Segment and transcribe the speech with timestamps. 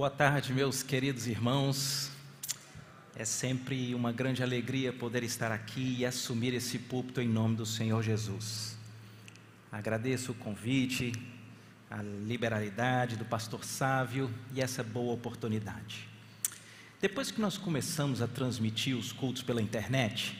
[0.00, 2.12] Boa tarde, meus queridos irmãos.
[3.16, 7.66] É sempre uma grande alegria poder estar aqui e assumir esse púlpito em nome do
[7.66, 8.78] Senhor Jesus.
[9.72, 11.10] Agradeço o convite,
[11.90, 16.08] a liberalidade do pastor Sávio e essa boa oportunidade.
[17.00, 20.38] Depois que nós começamos a transmitir os cultos pela internet,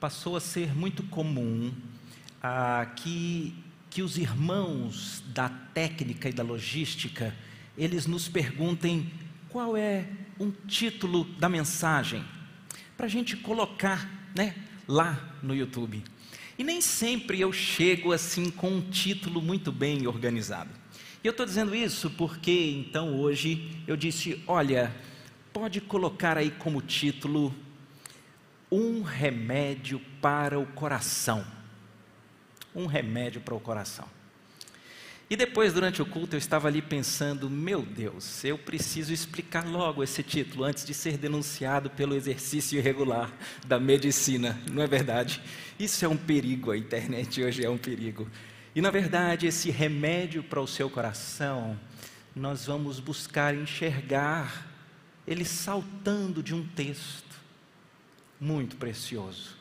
[0.00, 1.72] passou a ser muito comum
[2.42, 3.54] ah, que,
[3.88, 7.32] que os irmãos da técnica e da logística
[7.80, 9.10] eles nos perguntem
[9.48, 10.06] qual é
[10.38, 12.22] um título da mensagem,
[12.94, 14.54] para a gente colocar né,
[14.86, 16.04] lá no YouTube.
[16.58, 20.68] E nem sempre eu chego assim com um título muito bem organizado.
[21.24, 24.94] E eu estou dizendo isso porque então hoje eu disse: olha,
[25.50, 27.54] pode colocar aí como título
[28.70, 31.46] Um remédio para o coração.
[32.74, 34.19] Um remédio para o coração.
[35.30, 40.02] E depois, durante o culto, eu estava ali pensando: meu Deus, eu preciso explicar logo
[40.02, 43.32] esse título antes de ser denunciado pelo exercício irregular
[43.64, 45.40] da medicina, não é verdade?
[45.78, 48.28] Isso é um perigo, a internet hoje é um perigo.
[48.74, 51.78] E na verdade, esse remédio para o seu coração,
[52.34, 54.66] nós vamos buscar enxergar
[55.28, 57.38] ele saltando de um texto
[58.40, 59.56] muito precioso.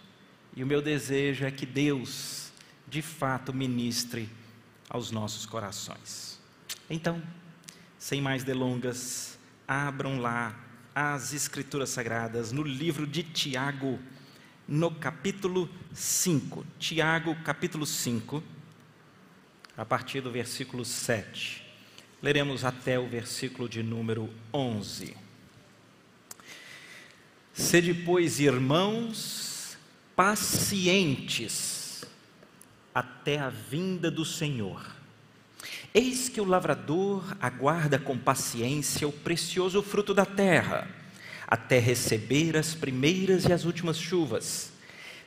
[0.55, 2.51] E o meu desejo é que Deus,
[2.87, 4.27] de fato, ministre
[4.89, 6.39] aos nossos corações.
[6.89, 7.21] Então,
[7.97, 9.37] sem mais delongas,
[9.67, 10.57] abram lá
[10.95, 13.99] as Escrituras Sagradas no livro de Tiago,
[14.67, 16.65] no capítulo 5.
[16.79, 18.43] Tiago, capítulo 5,
[19.77, 21.63] a partir do versículo 7.
[22.21, 25.15] Leremos até o versículo de número 11.
[27.53, 29.77] Sede, pois, irmãos,
[30.15, 31.78] pacientes
[32.93, 34.81] até a vinda do Senhor.
[35.93, 40.87] Eis que o lavrador aguarda com paciência o precioso fruto da terra,
[41.47, 44.71] até receber as primeiras e as últimas chuvas.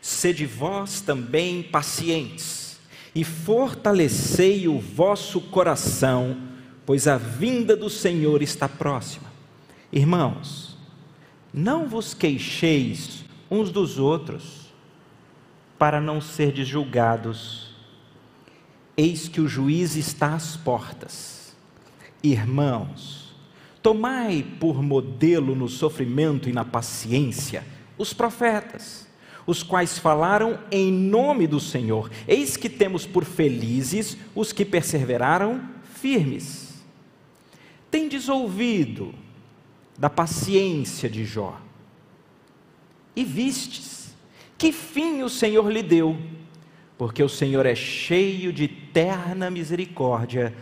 [0.01, 2.79] Sede vós também pacientes,
[3.15, 6.41] e fortalecei o vosso coração,
[6.87, 9.31] pois a vinda do Senhor está próxima.
[9.93, 10.77] Irmãos,
[11.53, 14.62] não vos queixeis uns dos outros,
[15.83, 17.75] para não serdes julgados.
[18.97, 21.57] Eis que o juiz está às portas.
[22.23, 23.35] Irmãos,
[23.83, 27.65] tomai por modelo no sofrimento e na paciência
[27.99, 29.09] os profetas,
[29.45, 32.09] os quais falaram em nome do Senhor.
[32.29, 36.81] Eis que temos por felizes os que perseveraram firmes.
[37.91, 39.13] Tendes ouvido
[39.99, 41.61] da paciência de Jó,
[43.17, 44.02] e vistes
[44.63, 46.17] que fim o Senhor lhe deu?
[46.97, 50.55] Porque o Senhor é cheio de terna misericórdia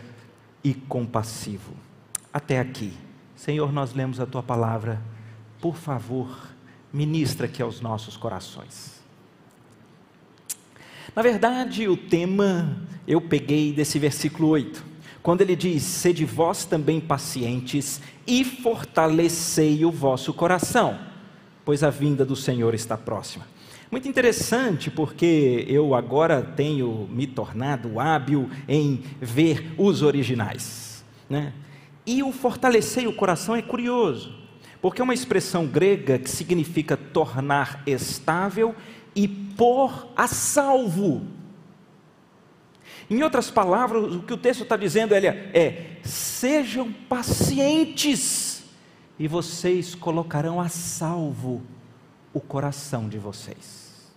[0.63, 1.73] e compassivo.
[2.33, 2.93] Até aqui.
[3.35, 4.99] Senhor, nós lemos a tua palavra.
[5.59, 6.49] Por favor,
[6.91, 8.99] ministra aqui aos nossos corações.
[11.15, 14.83] Na verdade, o tema eu peguei desse versículo 8,
[15.21, 20.99] quando ele diz: Sede vós também pacientes e fortalecei o vosso coração,
[21.63, 23.45] pois a vinda do Senhor está próxima.
[23.91, 31.03] Muito interessante, porque eu agora tenho me tornado hábil em ver os originais.
[31.29, 31.51] Né?
[32.05, 34.33] E o fortalecer o coração é curioso,
[34.81, 38.73] porque é uma expressão grega que significa tornar estável
[39.13, 41.27] e pôr a salvo.
[43.09, 45.19] Em outras palavras, o que o texto está dizendo é,
[45.53, 48.63] é: sejam pacientes,
[49.19, 51.61] e vocês colocarão a salvo
[52.33, 54.11] o coração de vocês.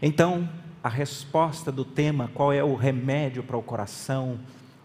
[0.00, 0.48] Então,
[0.82, 4.38] a resposta do tema, qual é o remédio para o coração,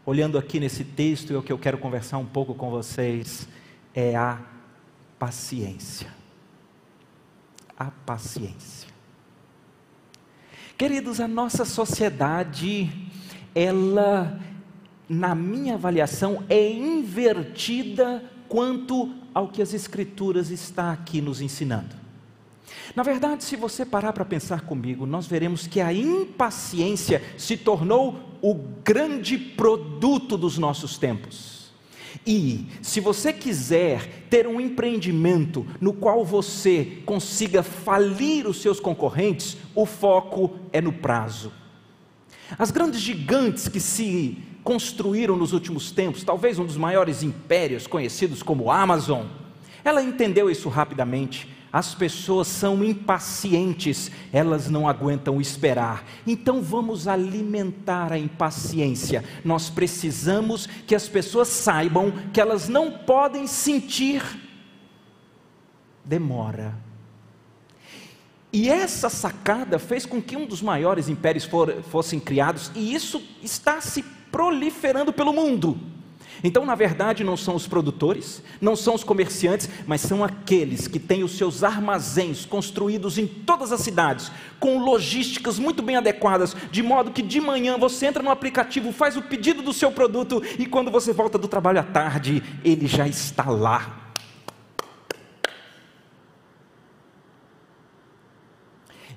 [0.06, 3.48] olhando aqui nesse texto, e é o que eu quero conversar um pouco com vocês,
[3.94, 4.42] é a
[5.20, 6.08] paciência.
[7.78, 8.90] A paciência.
[10.78, 12.90] Queridos, a nossa sociedade,
[13.54, 14.40] ela,
[15.08, 21.96] na minha avaliação, é invertida quanto ao que as Escrituras está aqui nos ensinando.
[22.96, 28.20] Na verdade, se você parar para pensar comigo, nós veremos que a impaciência se tornou
[28.42, 28.54] o
[28.84, 31.72] grande produto dos nossos tempos.
[32.26, 39.58] E se você quiser ter um empreendimento no qual você consiga falir os seus concorrentes,
[39.74, 41.52] o foco é no prazo.
[42.58, 48.42] As grandes gigantes que se construíram nos últimos tempos, talvez um dos maiores impérios conhecidos
[48.42, 49.26] como Amazon,
[49.84, 56.06] ela entendeu isso rapidamente As pessoas são impacientes, elas não aguentam esperar.
[56.28, 59.24] Então vamos alimentar a impaciência.
[59.44, 64.22] Nós precisamos que as pessoas saibam que elas não podem sentir
[66.06, 66.78] demora.
[68.52, 73.20] E essa sacada fez com que um dos maiores impérios for, fossem criados, e isso
[73.42, 75.80] está se proliferando pelo mundo.
[76.44, 81.00] Então, na verdade, não são os produtores, não são os comerciantes, mas são aqueles que
[81.00, 86.82] têm os seus armazéns construídos em todas as cidades, com logísticas muito bem adequadas, de
[86.82, 90.66] modo que de manhã você entra no aplicativo, faz o pedido do seu produto e
[90.66, 94.00] quando você volta do trabalho à tarde, ele já está lá.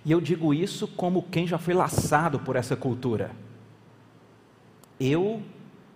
[0.04, 3.45] E eu digo isso como quem já foi laçado por essa cultura.
[4.98, 5.42] Eu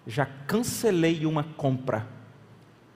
[0.06, 2.06] já cancelei uma compra,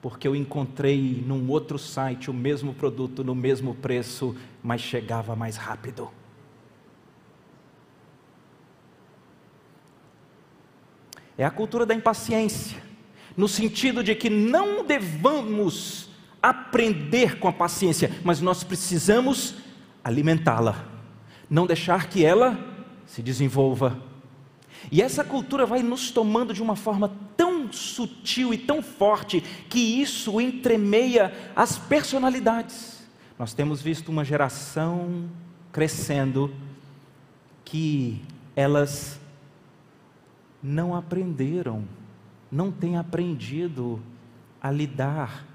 [0.01, 5.55] porque eu encontrei num outro site o mesmo produto no mesmo preço, mas chegava mais
[5.55, 6.09] rápido.
[11.37, 12.81] É a cultura da impaciência,
[13.35, 16.09] no sentido de que não devamos
[16.41, 19.55] aprender com a paciência, mas nós precisamos
[20.03, 20.85] alimentá-la,
[21.49, 22.57] não deixar que ela
[23.05, 23.99] se desenvolva
[24.91, 29.79] e essa cultura vai nos tomando de uma forma tão sutil e tão forte que
[29.79, 33.03] isso entremeia as personalidades.
[33.37, 35.29] Nós temos visto uma geração
[35.71, 36.53] crescendo
[37.63, 38.21] que
[38.55, 39.19] elas
[40.63, 41.83] não aprenderam,
[42.51, 44.01] não têm aprendido
[44.61, 45.45] a lidar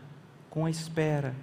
[0.51, 1.35] com a espera,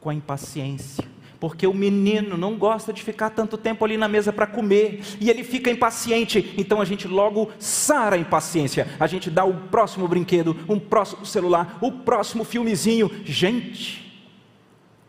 [0.00, 1.13] com a impaciência
[1.44, 5.28] porque o menino não gosta de ficar tanto tempo ali na mesa para comer, e
[5.28, 10.08] ele fica impaciente, então a gente logo sara a impaciência, a gente dá o próximo
[10.08, 13.10] brinquedo, um próximo celular, o próximo filmezinho.
[13.26, 14.24] Gente,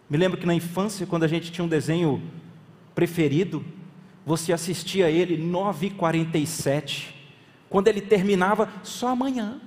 [0.10, 2.22] me lembro que na infância, quando a gente tinha um desenho
[2.94, 3.64] preferido,
[4.26, 7.14] você assistia a ele 9h47,
[7.70, 9.62] quando ele terminava, só amanhã.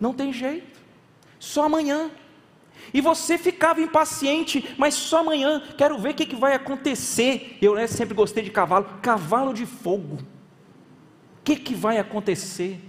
[0.00, 0.80] Não tem jeito,
[1.38, 2.10] só amanhã.
[2.92, 7.58] E você ficava impaciente, mas só amanhã, quero ver o que, que vai acontecer.
[7.60, 10.16] Eu né, sempre gostei de cavalo, cavalo de fogo.
[10.16, 12.80] O que, que vai acontecer?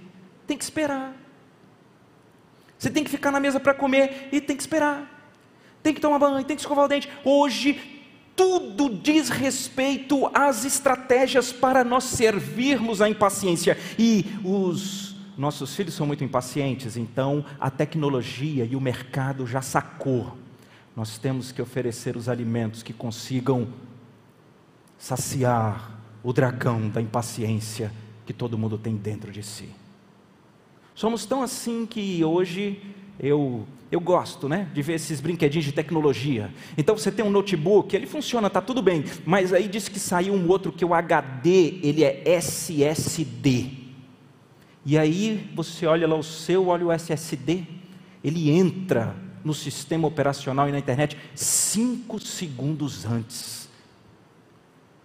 [0.47, 1.15] Tem que esperar.
[2.77, 5.07] Você tem que ficar na mesa para comer e tem que esperar.
[5.83, 7.09] Tem que tomar banho, tem que escovar o dente.
[7.23, 8.01] Hoje,
[8.35, 13.77] tudo diz respeito às estratégias para nós servirmos a impaciência.
[13.97, 15.10] E os
[15.41, 20.37] nossos filhos são muito impacientes, então a tecnologia e o mercado já sacou.
[20.95, 23.67] Nós temos que oferecer os alimentos que consigam
[24.99, 27.91] saciar o dragão da impaciência
[28.23, 29.69] que todo mundo tem dentro de si.
[30.93, 32.79] Somos tão assim que hoje
[33.19, 36.49] eu eu gosto, né, de ver esses brinquedinhos de tecnologia.
[36.77, 40.33] Então você tem um notebook, ele funciona, tá tudo bem, mas aí diz que saiu
[40.33, 43.80] um outro que o HD, ele é SSD.
[44.85, 47.65] E aí você olha lá o seu, olha o SSD,
[48.23, 53.69] ele entra no sistema operacional e na internet cinco segundos antes.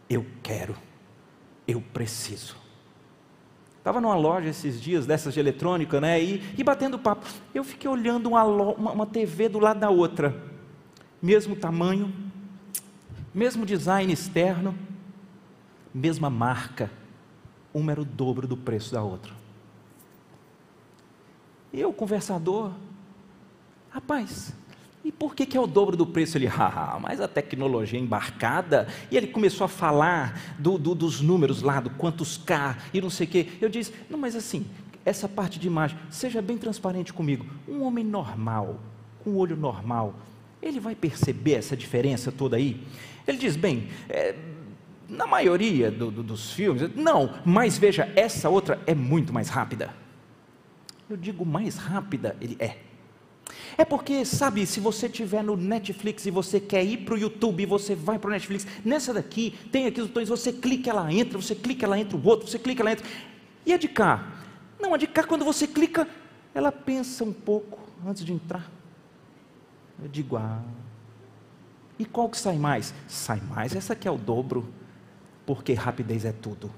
[0.08, 0.76] Eu quero,
[1.66, 2.56] eu preciso.
[3.78, 6.20] Estava numa loja esses dias dessas de eletrônica, né?
[6.20, 7.26] E, e batendo papo.
[7.54, 10.42] Eu fiquei olhando uma, uma, uma TV do lado da outra,
[11.22, 12.12] mesmo tamanho,
[13.32, 14.76] mesmo design externo,
[15.94, 16.90] mesma marca.
[17.72, 19.45] Uma era o dobro do preço da outra.
[21.76, 22.72] Eu, conversador,
[23.90, 24.54] rapaz,
[25.04, 26.38] e por que, que é o dobro do preço?
[26.38, 28.88] Ele, haha, mas a tecnologia embarcada.
[29.10, 33.10] E ele começou a falar do, do, dos números lá, do quantos K e não
[33.10, 33.48] sei o quê.
[33.60, 34.66] Eu disse, não, mas assim,
[35.04, 37.46] essa parte de imagem, seja bem transparente comigo.
[37.68, 38.80] Um homem normal,
[39.22, 40.14] com um olho normal,
[40.60, 42.82] ele vai perceber essa diferença toda aí?
[43.28, 44.34] Ele diz, bem, é,
[45.08, 50.05] na maioria do, do, dos filmes, não, mas veja, essa outra é muito mais rápida.
[51.08, 52.78] Eu digo mais rápida, ele é.
[53.78, 57.64] É porque, sabe, se você estiver no Netflix e você quer ir para o YouTube,
[57.66, 61.40] você vai para o Netflix, nessa daqui, tem aqui os botões, você clica, ela entra,
[61.40, 63.06] você clica, ela entra o outro, você clica, ela entra.
[63.64, 64.32] E a de cá?
[64.80, 66.08] Não, a de cá, quando você clica,
[66.54, 68.70] ela pensa um pouco antes de entrar.
[70.02, 70.62] Eu digo, ah.
[71.98, 72.92] E qual que sai mais?
[73.06, 74.68] Sai mais, essa aqui é o dobro,
[75.46, 76.70] porque rapidez é tudo.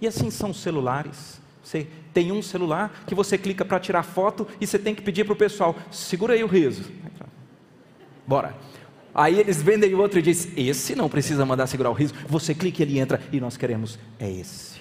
[0.00, 1.40] E assim são os celulares.
[1.68, 5.24] Você tem um celular que você clica para tirar foto e você tem que pedir
[5.24, 6.90] para o pessoal: segura aí o riso.
[8.26, 8.56] Bora.
[9.14, 12.14] Aí eles vendem o outro e dizem: esse não precisa mandar segurar o riso.
[12.26, 14.80] Você clica e ele entra e nós queremos é esse.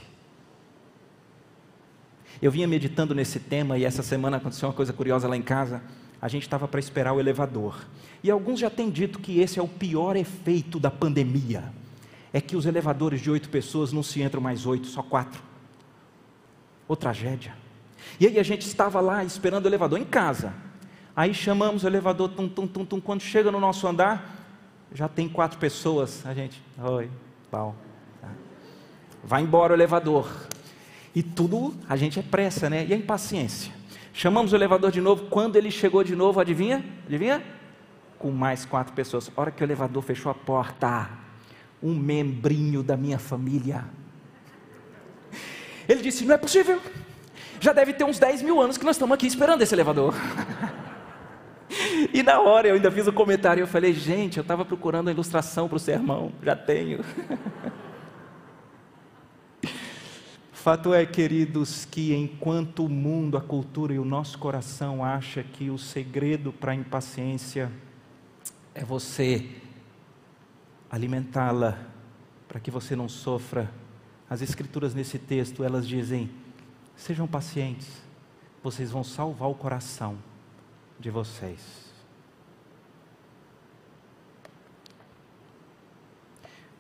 [2.42, 5.82] Eu vinha meditando nesse tema e essa semana aconteceu uma coisa curiosa lá em casa.
[6.22, 7.86] a gente estava para esperar o elevador.
[8.24, 11.66] E alguns já têm dito que esse é o pior efeito da pandemia.
[12.32, 15.57] É que os elevadores de oito pessoas não se entram mais oito, só quatro.
[16.88, 17.54] Ô tragédia.
[18.20, 20.54] E aí a gente estava lá esperando o elevador em casa.
[21.16, 23.02] Aí chamamos o elevador, tum, tum, tum, tum.
[23.02, 24.38] Quando chega no nosso andar,
[24.94, 26.26] já tem quatro pessoas.
[26.26, 27.10] A gente, oi,
[27.50, 27.76] pau.
[28.22, 28.30] Tá.
[29.24, 30.30] Vai embora o elevador.
[31.14, 32.86] E tudo, a gente é pressa, né?
[32.86, 33.74] E a impaciência.
[34.14, 35.26] Chamamos o elevador de novo.
[35.26, 36.86] Quando ele chegou de novo, adivinha?
[37.08, 37.44] Adivinha?
[38.20, 39.32] Com mais quatro pessoas.
[39.36, 41.10] A hora que o elevador fechou a porta,
[41.82, 43.86] um membrinho da minha família.
[45.88, 46.82] Ele disse: Não é possível.
[47.60, 50.14] Já deve ter uns 10 mil anos que nós estamos aqui esperando esse elevador.
[52.14, 55.12] E na hora eu ainda fiz um comentário, eu falei, gente, eu estava procurando a
[55.12, 57.04] ilustração para o sermão, já tenho.
[60.54, 65.70] Fato é, queridos, que enquanto o mundo, a cultura e o nosso coração acha que
[65.70, 67.72] o segredo para a impaciência
[68.74, 69.50] é você
[70.90, 71.78] alimentá-la
[72.48, 73.70] para que você não sofra,
[74.30, 76.30] as escrituras nesse texto, elas dizem:
[76.96, 77.88] sejam pacientes,
[78.62, 80.18] vocês vão salvar o coração
[81.00, 81.88] de vocês.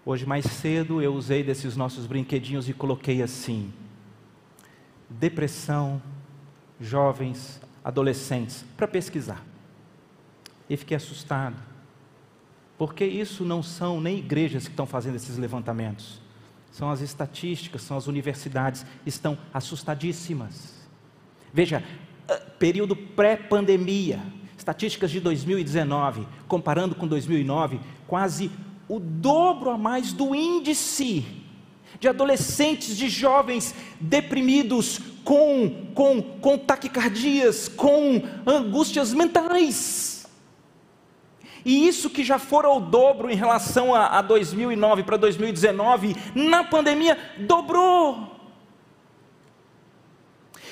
[0.06, 3.74] Hoje mais cedo eu usei desses nossos brinquedinhos e coloquei assim:
[5.10, 6.02] depressão,
[6.80, 9.44] jovens, adolescentes, para pesquisar.
[10.70, 11.56] E fiquei assustado,
[12.78, 16.22] porque isso não são nem igrejas que estão fazendo esses levantamentos,
[16.78, 20.76] são as estatísticas, são as universidades, estão assustadíssimas.
[21.52, 21.84] Veja,
[22.60, 24.22] período pré-pandemia,
[24.56, 28.52] estatísticas de 2019, comparando com 2009, quase
[28.88, 31.26] o dobro a mais do índice
[32.00, 40.17] de adolescentes, de jovens deprimidos, com, com, com taquicardias, com angústias mentais.
[41.68, 46.64] E isso que já fora o dobro em relação a, a 2009 para 2019, na
[46.64, 48.38] pandemia dobrou.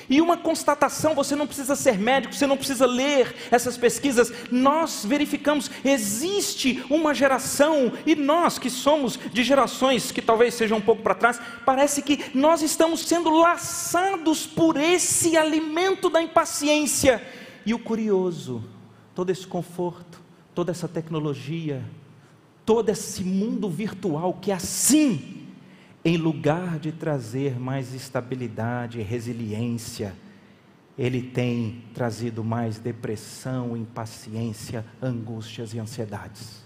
[0.08, 4.32] E uma constatação, você não precisa ser médico, você não precisa ler essas pesquisas.
[4.50, 10.80] Nós verificamos, existe uma geração, e nós que somos de gerações que talvez sejam um
[10.80, 17.22] pouco para trás, parece que nós estamos sendo laçados por esse alimento da impaciência.
[17.66, 18.64] E o curioso,
[19.14, 20.24] todo esse conforto,
[20.56, 21.84] toda essa tecnologia,
[22.64, 25.46] todo esse mundo virtual que é assim
[26.02, 30.16] em lugar de trazer mais estabilidade resiliência,
[30.96, 36.64] ele tem trazido mais depressão, impaciência, angústias e ansiedades.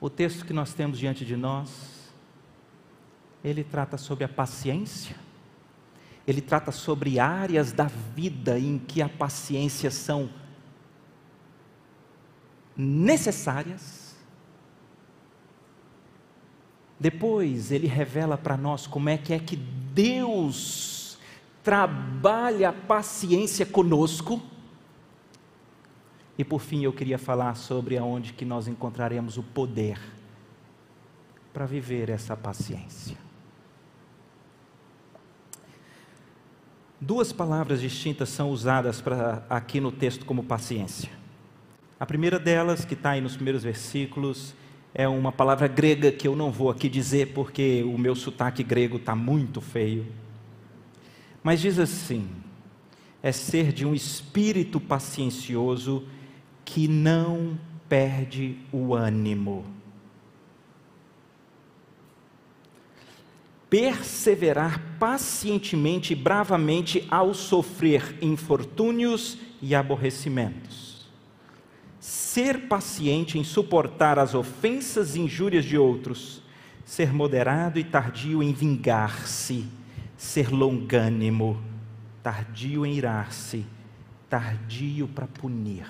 [0.00, 2.10] O texto que nós temos diante de nós,
[3.44, 5.21] ele trata sobre a paciência,
[6.26, 10.30] ele trata sobre áreas da vida em que a paciência são
[12.76, 14.16] necessárias.
[16.98, 21.18] Depois ele revela para nós como é que é que Deus
[21.62, 24.40] trabalha a paciência conosco.
[26.38, 30.00] E por fim eu queria falar sobre aonde que nós encontraremos o poder
[31.52, 33.31] para viver essa paciência.
[37.04, 41.10] Duas palavras distintas são usadas para, aqui no texto como paciência.
[41.98, 44.54] A primeira delas, que está aí nos primeiros versículos,
[44.94, 48.98] é uma palavra grega que eu não vou aqui dizer porque o meu sotaque grego
[48.98, 50.06] está muito feio.
[51.42, 52.28] Mas diz assim:
[53.20, 56.06] é ser de um espírito paciencioso
[56.64, 59.64] que não perde o ânimo.
[63.72, 70.92] Perseverar pacientemente e bravamente ao sofrer infortúnios e aborrecimentos
[72.02, 76.42] ser paciente em suportar as ofensas e injúrias de outros,
[76.84, 79.68] ser moderado e tardio em vingar-se,
[80.16, 81.62] ser longânimo,
[82.20, 83.64] tardio em irar-se,
[84.28, 85.86] tardio para punir.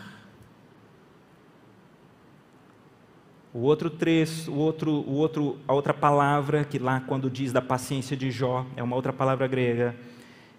[3.55, 7.61] O outro trecho, o outro, o outro, a outra palavra que lá quando diz da
[7.61, 9.95] paciência de Jó é uma outra palavra grega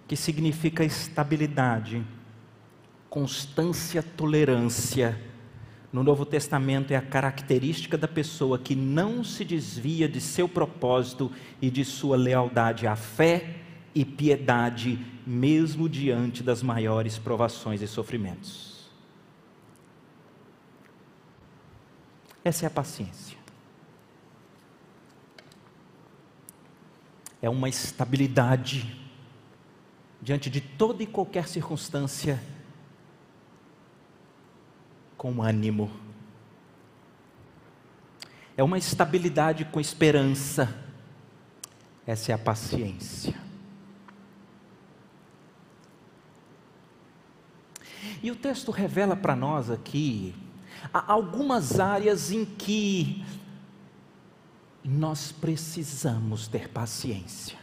[0.07, 2.03] que significa estabilidade,
[3.09, 5.19] constância, tolerância
[5.93, 11.31] no Novo Testamento é a característica da pessoa que não se desvia de seu propósito
[11.62, 13.57] e de sua lealdade à fé
[13.93, 18.73] e piedade, mesmo diante das maiores provações e sofrimentos.
[22.43, 23.43] Essa é a paciência.
[27.43, 29.05] é uma estabilidade
[30.21, 32.41] diante de toda e qualquer circunstância,
[35.17, 35.91] com ânimo.
[38.55, 40.73] É uma estabilidade com esperança.
[42.07, 43.35] Essa é a paciência.
[48.21, 50.33] E o texto revela para nós aqui
[50.92, 53.24] algumas áreas em que
[54.84, 57.58] nós precisamos ter paciência.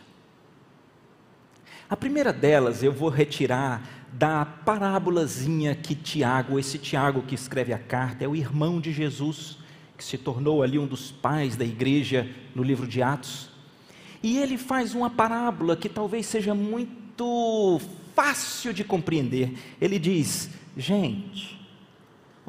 [1.88, 7.78] A primeira delas eu vou retirar da parábolazinha que Tiago, esse Tiago que escreve a
[7.78, 9.58] carta, é o irmão de Jesus,
[9.98, 13.50] que se tornou ali um dos pais da igreja no livro de Atos.
[14.22, 17.80] E ele faz uma parábola que talvez seja muito
[18.14, 19.52] fácil de compreender.
[19.80, 21.59] Ele diz: Gente,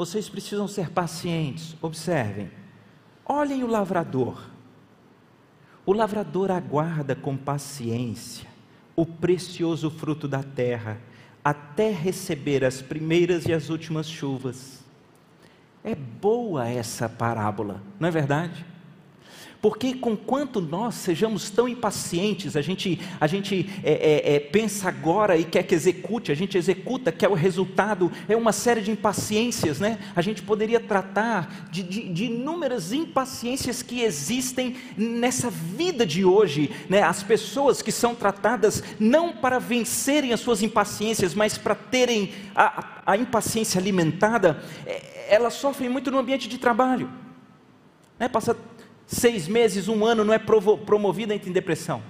[0.01, 1.75] vocês precisam ser pacientes.
[1.79, 2.50] Observem,
[3.24, 4.50] olhem o lavrador.
[5.86, 8.50] O lavrador aguarda com paciência
[8.96, 11.00] o precioso fruto da terra,
[11.43, 14.84] até receber as primeiras e as últimas chuvas.
[15.84, 18.65] É boa essa parábola, não é verdade?
[19.62, 25.38] Porque conquanto nós sejamos tão impacientes, a gente, a gente é, é, é, pensa agora
[25.38, 29.80] e quer que execute, a gente executa, quer o resultado, é uma série de impaciências,
[29.80, 30.00] né?
[30.15, 36.72] A gente poderia tratar de, de, de inúmeras impaciências que existem nessa vida de hoje,
[36.89, 37.03] né?
[37.03, 43.03] As pessoas que são tratadas não para vencerem as suas impaciências, mas para terem a,
[43.06, 47.22] a impaciência alimentada, é, elas sofrem muito no ambiente de trabalho.
[48.22, 48.27] Né?
[48.27, 48.56] Passa
[49.12, 52.01] seis meses, um ano, não é promovida em depressão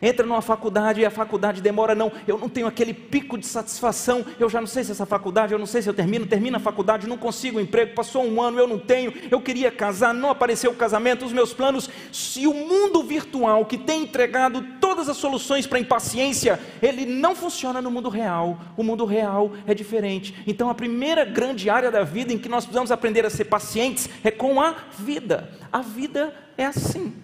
[0.00, 4.24] entra numa faculdade e a faculdade demora, não, eu não tenho aquele pico de satisfação,
[4.38, 6.60] eu já não sei se essa faculdade, eu não sei se eu termino, termina a
[6.60, 10.30] faculdade, não consigo um emprego, passou um ano, eu não tenho, eu queria casar, não
[10.30, 15.16] apareceu o casamento, os meus planos, se o mundo virtual que tem entregado todas as
[15.16, 20.34] soluções para a impaciência, ele não funciona no mundo real, o mundo real é diferente,
[20.46, 24.08] então a primeira grande área da vida em que nós precisamos aprender a ser pacientes
[24.22, 27.14] é com a vida, a vida é assim,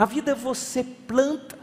[0.00, 1.58] a vida você planta.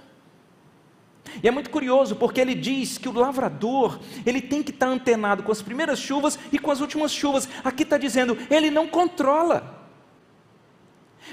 [1.42, 5.42] E é muito curioso porque ele diz que o lavrador, ele tem que estar antenado
[5.42, 7.50] com as primeiras chuvas e com as últimas chuvas.
[7.64, 9.90] Aqui está dizendo, ele não controla.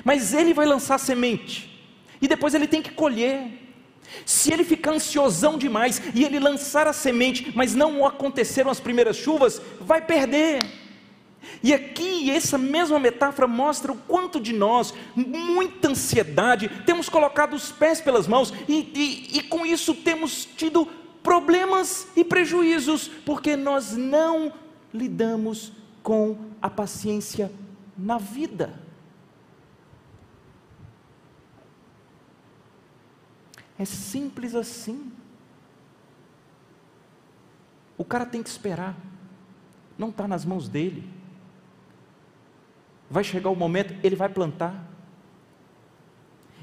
[0.03, 1.87] Mas ele vai lançar semente.
[2.23, 3.53] E depois ele tem que colher.
[4.25, 9.19] Se ele ficar ansiosão demais e ele lançar a semente, mas não aconteceram as primeiras
[9.19, 10.59] chuvas, vai perder.
[11.63, 17.73] E aqui, essa mesma metáfora mostra o quanto de nós, muita ansiedade, temos colocado os
[17.73, 20.87] pés pelas mãos e, e, e com isso temos tido
[21.23, 24.53] problemas e prejuízos, porque nós não
[24.93, 27.51] lidamos com a paciência
[27.97, 28.79] na vida.
[33.79, 35.11] É simples assim.
[37.97, 38.97] O cara tem que esperar,
[39.97, 41.14] não está nas mãos dele
[43.11, 44.91] vai chegar o momento, ele vai plantar.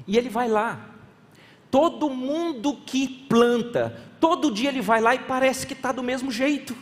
[0.06, 0.88] E ele vai lá.
[1.70, 6.30] Todo mundo que planta, todo dia ele vai lá e parece que está do mesmo
[6.30, 6.76] jeito.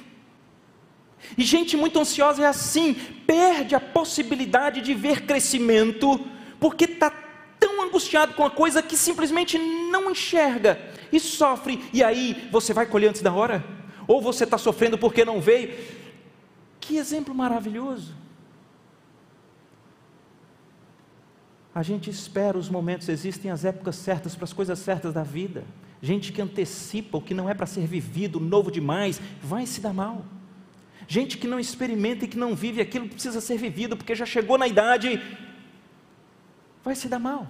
[1.37, 2.94] E gente muito ansiosa é assim,
[3.27, 6.27] perde a possibilidade de ver crescimento,
[6.59, 7.11] porque está
[7.59, 10.81] tão angustiado com a coisa que simplesmente não enxerga
[11.12, 11.85] e sofre.
[11.92, 13.62] E aí, você vai colher antes da hora?
[14.09, 15.77] Ou você está sofrendo porque não veio?
[16.81, 18.19] Que exemplo maravilhoso.
[21.74, 25.64] A gente espera os momentos, existem as épocas certas para as coisas certas da vida.
[26.02, 29.92] Gente que antecipa o que não é para ser vivido, novo demais, vai se dar
[29.92, 30.24] mal.
[31.06, 34.26] Gente que não experimenta e que não vive aquilo que precisa ser vivido, porque já
[34.26, 35.20] chegou na idade,
[36.83, 37.46] vai se dar mal.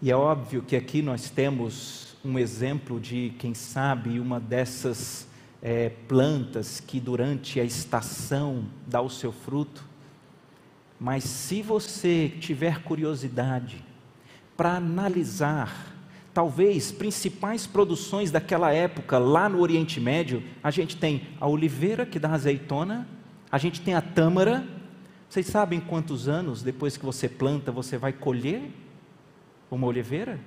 [0.00, 5.26] E é óbvio que aqui nós temos um exemplo de, quem sabe, uma dessas
[5.60, 9.91] é, plantas que durante a estação dá o seu fruto
[11.02, 13.84] mas se você tiver curiosidade
[14.56, 15.96] para analisar,
[16.32, 22.20] talvez principais produções daquela época lá no Oriente Médio, a gente tem a oliveira que
[22.20, 23.08] dá azeitona,
[23.50, 24.64] a gente tem a tâmara.
[25.28, 28.70] Vocês sabem quantos anos depois que você planta você vai colher
[29.72, 30.38] uma oliveira?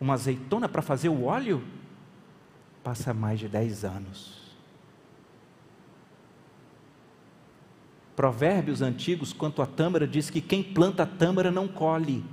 [0.00, 1.62] Uma azeitona para fazer o óleo?
[2.82, 4.45] Passa mais de 10 anos.
[8.16, 12.24] Provérbios antigos, quanto à tâmara, diz que quem planta tâmara não colhe.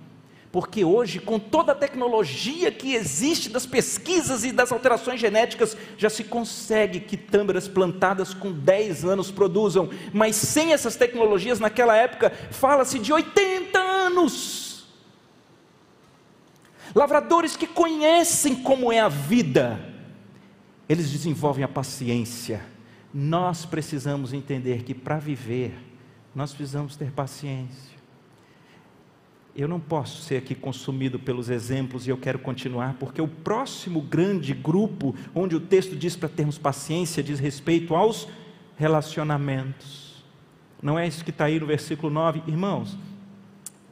[0.50, 6.10] Porque hoje, com toda a tecnologia que existe das pesquisas e das alterações genéticas, já
[6.10, 9.90] se consegue que tâmaras plantadas com 10 anos produzam.
[10.14, 14.88] Mas sem essas tecnologias, naquela época, fala-se de 80 anos.
[16.96, 19.80] Lavradores que conhecem como é a vida,
[20.88, 22.73] eles desenvolvem a paciência.
[23.14, 25.74] Nós precisamos entender que para viver,
[26.34, 27.94] nós precisamos ter paciência.
[29.56, 34.02] Eu não posso ser aqui consumido pelos exemplos e eu quero continuar, porque o próximo
[34.02, 38.28] grande grupo, onde o texto diz para termos paciência, diz respeito aos
[38.76, 40.24] relacionamentos.
[40.82, 42.98] Não é isso que está aí no versículo 9, irmãos.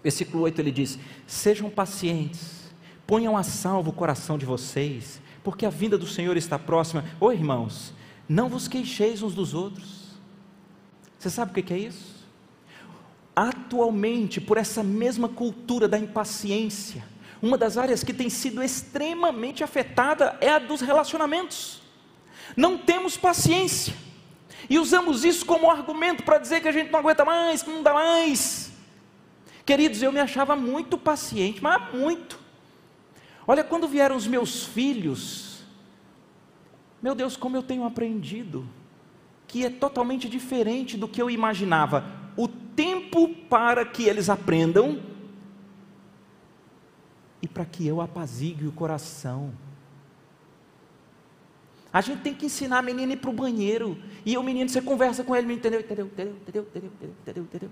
[0.04, 2.74] Versículo 8 ele diz: Sejam pacientes,
[3.06, 7.06] ponham a salvo o coração de vocês, porque a vinda do Senhor está próxima.
[7.20, 7.94] Ô irmãos,
[8.32, 10.12] não vos queixeis uns dos outros.
[11.18, 12.12] Você sabe o que é isso?
[13.36, 17.04] atualmente, por essa mesma cultura da impaciência,
[17.42, 21.82] uma das áreas que tem sido extremamente afetada é a dos relacionamentos.
[22.56, 23.96] Não temos paciência.
[24.70, 27.82] E usamos isso como argumento para dizer que a gente não aguenta mais, que não
[27.82, 28.72] dá mais.
[29.66, 32.40] Queridos, eu me achava muito paciente, mas muito.
[33.48, 35.51] Olha, quando vieram os meus filhos,
[37.02, 38.66] meu Deus, como eu tenho aprendido,
[39.48, 42.06] que é totalmente diferente do que eu imaginava.
[42.38, 45.02] O tempo para que eles aprendam
[47.42, 49.52] e para que eu apazigue o coração.
[51.92, 53.98] A gente tem que ensinar a menina a ir para o banheiro.
[54.26, 57.70] E o menino, você conversa com ele, entendeu, entendeu, entendeu, entendeu, entendeu, entendeu, entendeu.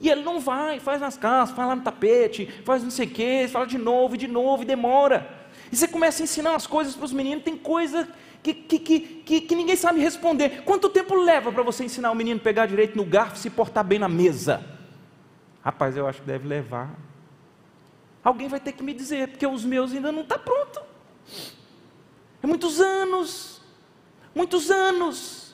[0.00, 3.10] E ele não vai, faz nas casas, faz lá no tapete, faz não sei o
[3.10, 5.39] quê, fala de novo, de novo, e demora.
[5.70, 8.08] E você começa a ensinar as coisas para os meninos, tem coisa
[8.42, 10.62] que, que, que, que, ninguém sabe responder.
[10.64, 13.50] Quanto tempo leva para você ensinar o menino a pegar direito no garfo e se
[13.50, 14.64] portar bem na mesa?
[15.62, 16.90] Rapaz, eu acho que deve levar.
[18.24, 20.80] Alguém vai ter que me dizer, porque os meus ainda não estão tá pronto.
[22.42, 23.60] É muitos anos,
[24.34, 25.49] muitos anos.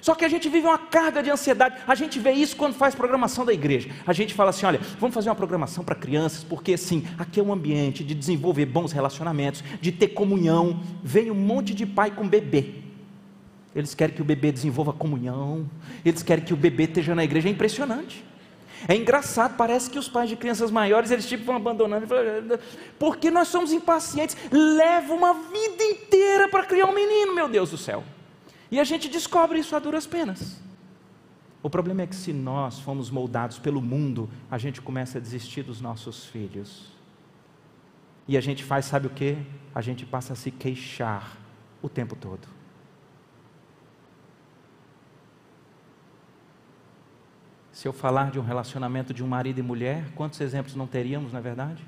[0.00, 1.76] Só que a gente vive uma carga de ansiedade.
[1.86, 3.90] A gente vê isso quando faz programação da igreja.
[4.06, 7.42] A gente fala assim: olha, vamos fazer uma programação para crianças, porque assim, aqui é
[7.42, 10.80] um ambiente de desenvolver bons relacionamentos, de ter comunhão.
[11.02, 12.74] Vem um monte de pai com bebê.
[13.74, 15.70] Eles querem que o bebê desenvolva comunhão,
[16.04, 17.48] eles querem que o bebê esteja na igreja.
[17.48, 18.24] É impressionante.
[18.88, 22.06] É engraçado, parece que os pais de crianças maiores, eles tipo vão abandonando,
[22.98, 24.36] porque nós somos impacientes.
[24.50, 28.02] Leva uma vida inteira para criar um menino, meu Deus do céu.
[28.70, 30.60] E a gente descobre isso a duras penas.
[31.62, 35.62] O problema é que se nós fomos moldados pelo mundo, a gente começa a desistir
[35.62, 36.92] dos nossos filhos.
[38.26, 39.36] E a gente faz, sabe o que?
[39.74, 41.36] A gente passa a se queixar
[41.82, 42.48] o tempo todo.
[47.72, 51.32] Se eu falar de um relacionamento de um marido e mulher, quantos exemplos não teríamos,
[51.32, 51.82] na é verdade?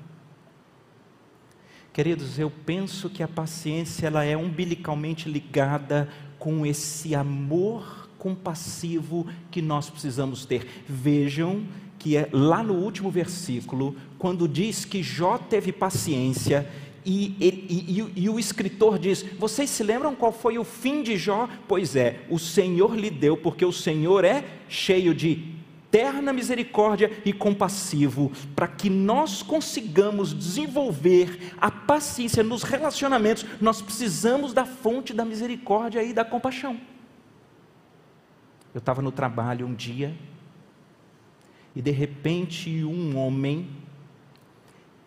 [1.93, 6.09] Queridos, eu penso que a paciência ela é umbilicalmente ligada
[6.43, 10.67] com esse amor compassivo que nós precisamos ter.
[10.85, 11.63] Vejam
[11.97, 16.69] que é lá no último versículo, quando diz que Jó teve paciência,
[17.05, 21.15] e, e, e, e, o escritor diz: Vocês se lembram qual foi o fim de
[21.15, 21.47] Jó?
[21.65, 25.45] Pois é, o Senhor lhe deu, porque o Senhor é cheio de
[25.93, 34.53] eterna misericórdia e compassivo, para que nós consigamos desenvolver a paciência nos relacionamentos, nós precisamos
[34.53, 36.81] da fonte da misericórdia e da compaixão.
[38.73, 40.15] Eu estava no trabalho um dia,
[41.75, 43.69] e de repente um homem,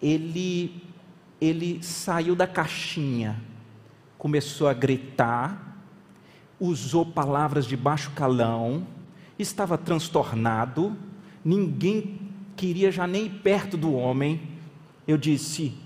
[0.01, 0.85] ele,
[1.41, 3.43] ele saiu da caixinha,
[4.17, 5.83] começou a gritar,
[6.61, 8.87] usou palavras de baixo calão,
[9.39, 10.97] estava transtornado,
[11.45, 12.21] ninguém
[12.57, 14.49] queria já nem ir perto do homem.
[15.07, 15.77] Eu disse: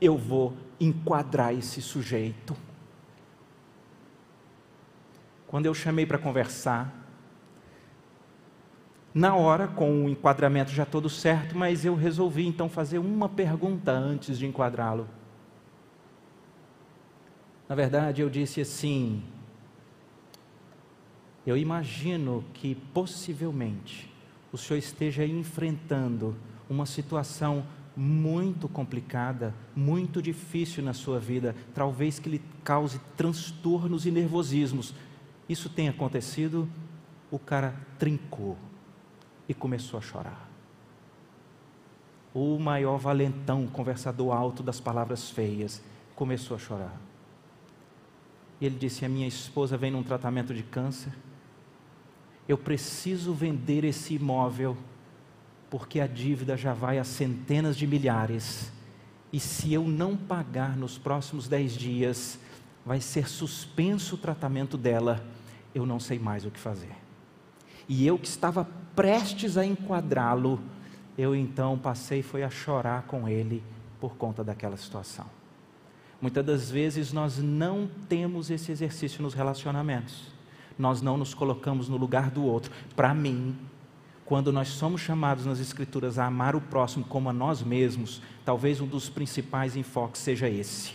[0.00, 2.56] Eu vou enquadrar esse sujeito.
[5.46, 6.94] Quando eu chamei para conversar,
[9.14, 13.90] na hora, com o enquadramento já todo certo, mas eu resolvi então fazer uma pergunta
[13.90, 15.08] antes de enquadrá-lo.
[17.68, 19.22] Na verdade, eu disse assim:
[21.48, 24.12] eu imagino que possivelmente
[24.52, 26.36] o senhor esteja enfrentando
[26.68, 27.64] uma situação
[27.96, 34.92] muito complicada, muito difícil na sua vida, talvez que lhe cause transtornos e nervosismos.
[35.48, 36.68] Isso tem acontecido?
[37.30, 38.58] O cara trincou
[39.48, 40.50] e começou a chorar.
[42.34, 45.82] O maior valentão, conversador alto das palavras feias,
[46.14, 47.00] começou a chorar.
[48.60, 51.10] E ele disse: A minha esposa vem num tratamento de câncer
[52.48, 54.76] eu preciso vender esse imóvel,
[55.68, 58.72] porque a dívida já vai a centenas de milhares,
[59.30, 62.38] e se eu não pagar nos próximos dez dias,
[62.86, 65.22] vai ser suspenso o tratamento dela,
[65.74, 66.96] eu não sei mais o que fazer.
[67.86, 70.58] E eu que estava prestes a enquadrá-lo,
[71.16, 73.62] eu então passei foi a chorar com ele
[74.00, 75.26] por conta daquela situação.
[76.20, 80.37] Muitas das vezes nós não temos esse exercício nos relacionamentos.
[80.78, 82.70] Nós não nos colocamos no lugar do outro.
[82.94, 83.56] Para mim,
[84.24, 88.80] quando nós somos chamados nas Escrituras a amar o próximo como a nós mesmos, talvez
[88.80, 90.92] um dos principais enfoques seja esse.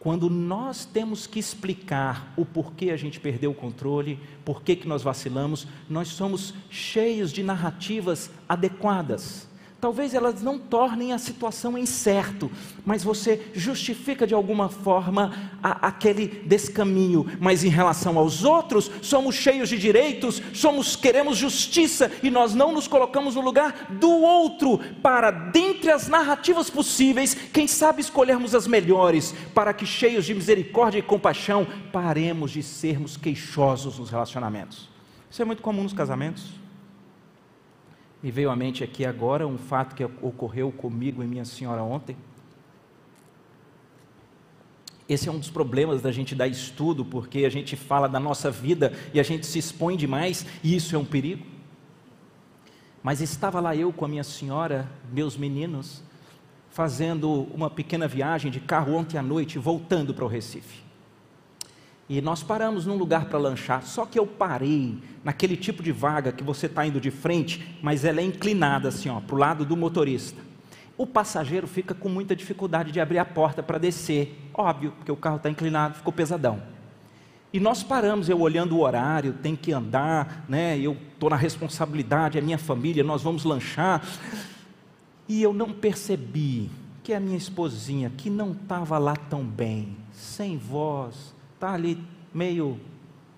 [0.00, 5.02] Quando nós temos que explicar o porquê a gente perdeu o controle, porquê que nós
[5.02, 9.51] vacilamos, nós somos cheios de narrativas adequadas
[9.82, 12.48] Talvez elas não tornem a situação incerto,
[12.86, 17.26] mas você justifica de alguma forma a, aquele descaminho.
[17.40, 22.70] Mas em relação aos outros, somos cheios de direitos, somos queremos justiça e nós não
[22.70, 28.68] nos colocamos no lugar do outro para dentre as narrativas possíveis, quem sabe escolhermos as
[28.68, 34.88] melhores, para que cheios de misericórdia e compaixão paremos de sermos queixosos nos relacionamentos.
[35.28, 36.61] Isso é muito comum nos casamentos.
[38.22, 42.16] Me veio à mente aqui agora um fato que ocorreu comigo e minha senhora ontem.
[45.08, 48.50] Esse é um dos problemas da gente dar estudo, porque a gente fala da nossa
[48.50, 51.44] vida e a gente se expõe demais, e isso é um perigo.
[53.02, 56.02] Mas estava lá eu com a minha senhora, meus meninos,
[56.70, 60.91] fazendo uma pequena viagem de carro ontem à noite, voltando para o Recife.
[62.08, 66.32] E nós paramos num lugar para lanchar, só que eu parei naquele tipo de vaga
[66.32, 69.64] que você está indo de frente, mas ela é inclinada assim, ó, para o lado
[69.64, 70.40] do motorista.
[70.96, 75.16] O passageiro fica com muita dificuldade de abrir a porta para descer, óbvio, porque o
[75.16, 76.62] carro está inclinado, ficou pesadão.
[77.52, 80.78] E nós paramos, eu olhando o horário, tem que andar, né?
[80.78, 84.02] Eu estou na responsabilidade, é minha família, nós vamos lanchar.
[85.28, 86.70] E eu não percebi
[87.02, 91.96] que a minha esposinha, que não estava lá tão bem, sem voz, está ali
[92.34, 92.80] meio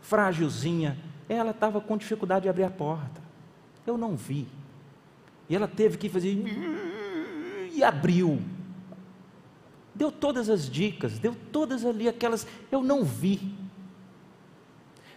[0.00, 3.20] frágilzinha, ela estava com dificuldade de abrir a porta.
[3.87, 4.48] Eu não vi.
[5.46, 6.34] E ela teve que fazer
[7.70, 8.40] e abriu.
[9.94, 13.54] Deu todas as dicas, deu todas ali aquelas, eu não vi.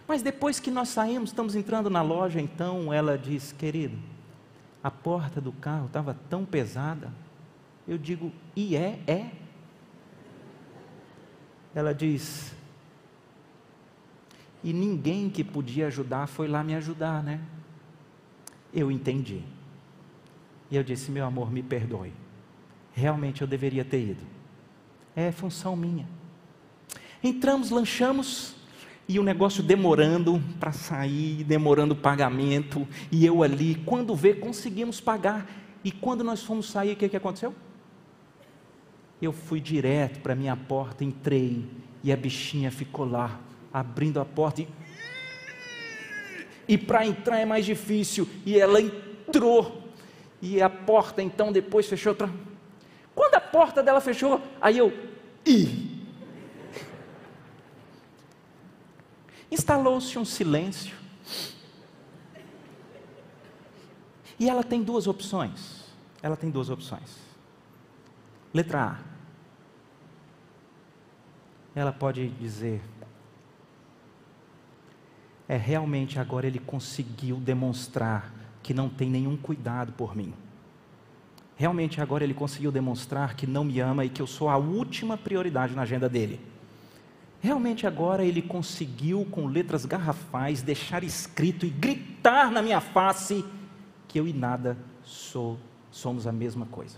[0.06, 3.98] Mas depois que nós saímos, estamos entrando na loja, então ela diz: "Querido,
[4.82, 7.10] a porta do carro estava tão pesada".
[7.86, 9.30] Eu digo: "E é, é".
[11.74, 12.57] Ela diz:
[14.62, 17.40] e ninguém que podia ajudar foi lá me ajudar, né?
[18.72, 19.42] Eu entendi.
[20.70, 22.12] E eu disse: Meu amor, me perdoe.
[22.92, 24.24] Realmente eu deveria ter ido.
[25.14, 26.06] É função minha.
[27.22, 28.56] Entramos, lanchamos,
[29.08, 35.00] e o negócio demorando para sair, demorando o pagamento, e eu ali, quando vê, conseguimos
[35.00, 35.48] pagar.
[35.82, 37.54] E quando nós fomos sair, o que, que aconteceu?
[39.20, 41.66] Eu fui direto para minha porta, entrei,
[42.04, 43.40] e a bichinha ficou lá,
[43.72, 44.68] abrindo a porta e.
[46.68, 48.28] E para entrar é mais difícil.
[48.44, 49.88] E ela entrou.
[50.40, 52.14] E a porta então depois fechou.
[53.14, 54.92] Quando a porta dela fechou, aí eu.
[59.50, 60.94] Instalou-se um silêncio.
[64.38, 65.84] E ela tem duas opções.
[66.22, 67.16] Ela tem duas opções.
[68.52, 68.98] Letra A.
[71.74, 72.80] Ela pode dizer:
[75.48, 78.32] é realmente agora ele conseguiu demonstrar
[78.62, 80.34] que não tem nenhum cuidado por mim.
[81.56, 85.16] Realmente agora ele conseguiu demonstrar que não me ama e que eu sou a última
[85.16, 86.38] prioridade na agenda dele.
[87.40, 93.44] Realmente agora ele conseguiu, com letras garrafais, deixar escrito e gritar na minha face
[94.06, 95.58] que eu e nada sou,
[95.90, 96.96] somos a mesma coisa.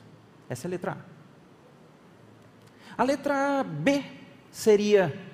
[0.48, 3.02] Essa é a letra A.
[3.02, 4.02] A letra B
[4.50, 5.29] seria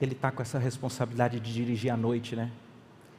[0.00, 2.50] ele está com essa responsabilidade de dirigir à noite, né?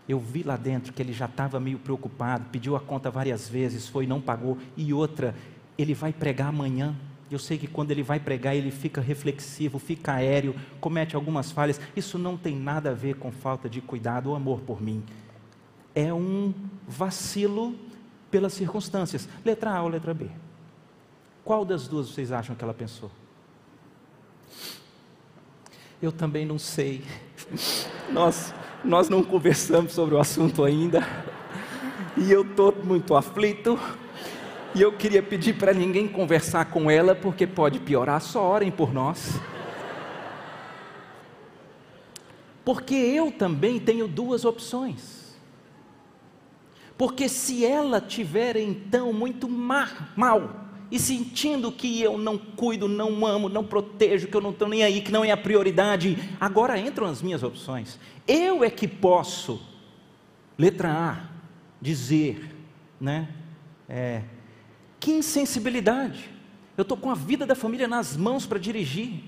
[0.07, 3.87] Eu vi lá dentro que ele já estava meio preocupado, pediu a conta várias vezes,
[3.87, 4.57] foi não pagou.
[4.75, 5.35] E outra,
[5.77, 6.95] ele vai pregar amanhã.
[7.29, 11.79] Eu sei que quando ele vai pregar, ele fica reflexivo, fica aéreo, comete algumas falhas.
[11.95, 15.03] Isso não tem nada a ver com falta de cuidado ou amor por mim.
[15.93, 16.53] É um
[16.87, 17.75] vacilo
[18.31, 19.29] pelas circunstâncias.
[19.45, 20.27] Letra A ou letra B?
[21.43, 23.11] Qual das duas vocês acham que ela pensou?
[26.01, 27.01] Eu também não sei.
[28.09, 28.53] Nós,
[28.85, 31.05] nós não conversamos sobre o assunto ainda.
[32.15, 33.77] E eu estou muito aflito.
[34.73, 38.21] E eu queria pedir para ninguém conversar com ela, porque pode piorar.
[38.21, 39.39] Só orem por nós.
[42.63, 45.37] Porque eu também tenho duas opções.
[46.97, 53.47] Porque se ela tiver então muito mal, e sentindo que eu não cuido, não amo,
[53.47, 57.07] não protejo, que eu não estou nem aí, que não é a prioridade, agora entram
[57.07, 57.99] as minhas opções.
[58.27, 59.61] Eu é que posso,
[60.57, 61.29] letra A,
[61.81, 62.55] dizer,
[62.99, 63.29] né?
[63.87, 64.23] É,
[64.99, 66.29] que insensibilidade.
[66.75, 69.23] Eu estou com a vida da família nas mãos para dirigir.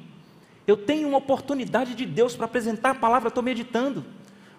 [0.65, 4.05] Eu tenho uma oportunidade de Deus para apresentar a palavra, estou meditando.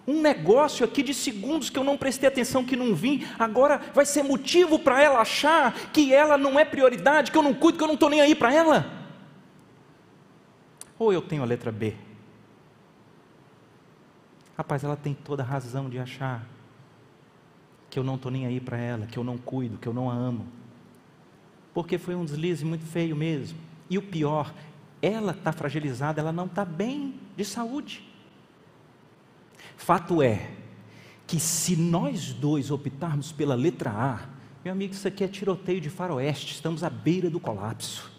[0.05, 4.05] Um negócio aqui de segundos que eu não prestei atenção, que não vim, agora vai
[4.05, 7.83] ser motivo para ela achar que ela não é prioridade, que eu não cuido, que
[7.83, 8.85] eu não estou nem aí para ela.
[10.99, 11.95] Ou eu tenho a letra B.
[14.57, 16.45] Rapaz, ela tem toda a razão de achar
[17.89, 20.09] que eu não estou nem aí para ela, que eu não cuido, que eu não
[20.09, 20.47] a amo.
[21.73, 23.57] Porque foi um deslize muito feio mesmo.
[23.89, 24.53] E o pior,
[25.01, 28.03] ela está fragilizada, ela não está bem de saúde.
[29.77, 30.51] Fato é
[31.25, 34.29] que se nós dois optarmos pela letra A,
[34.63, 38.11] meu amigo, isso aqui é tiroteio de faroeste, estamos à beira do colapso.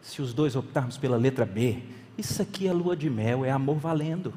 [0.00, 1.82] Se os dois optarmos pela letra B,
[2.16, 4.32] isso aqui é lua de mel, é amor valendo.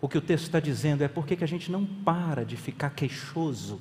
[0.00, 2.90] O que o texto está dizendo é por que a gente não para de ficar
[2.90, 3.80] queixoso.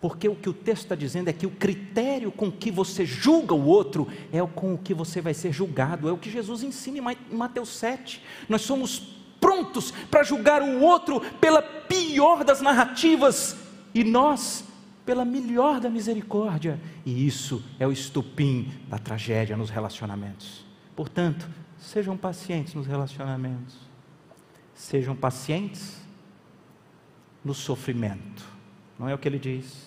[0.00, 3.54] Porque o que o texto está dizendo é que o critério com que você julga
[3.54, 6.62] o outro é o com o que você vai ser julgado, é o que Jesus
[6.62, 8.22] ensina em Mateus 7.
[8.48, 8.98] Nós somos
[9.40, 13.56] prontos para julgar o outro pela pior das narrativas
[13.94, 14.64] e nós
[15.04, 16.80] pela melhor da misericórdia.
[17.04, 20.64] E isso é o estupim da tragédia nos relacionamentos.
[20.94, 23.76] Portanto, Sejam pacientes nos relacionamentos.
[24.74, 26.00] Sejam pacientes
[27.44, 28.55] no sofrimento.
[28.98, 29.86] Não é o que ele diz.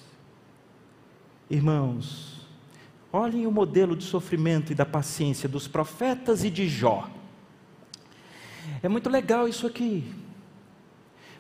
[1.50, 2.48] Irmãos,
[3.12, 7.10] olhem o modelo de sofrimento e da paciência dos profetas e de Jó.
[8.84, 10.04] É muito legal isso aqui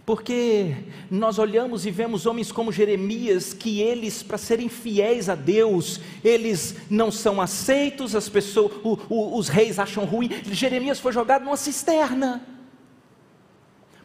[0.10, 0.74] porque
[1.12, 6.78] nós olhamos e vemos homens como Jeremias, que eles, para serem fiéis a Deus, eles
[6.90, 10.32] não são aceitos, as pessoas, o, o, os reis acham ruim.
[10.46, 12.44] Jeremias foi jogado numa cisterna.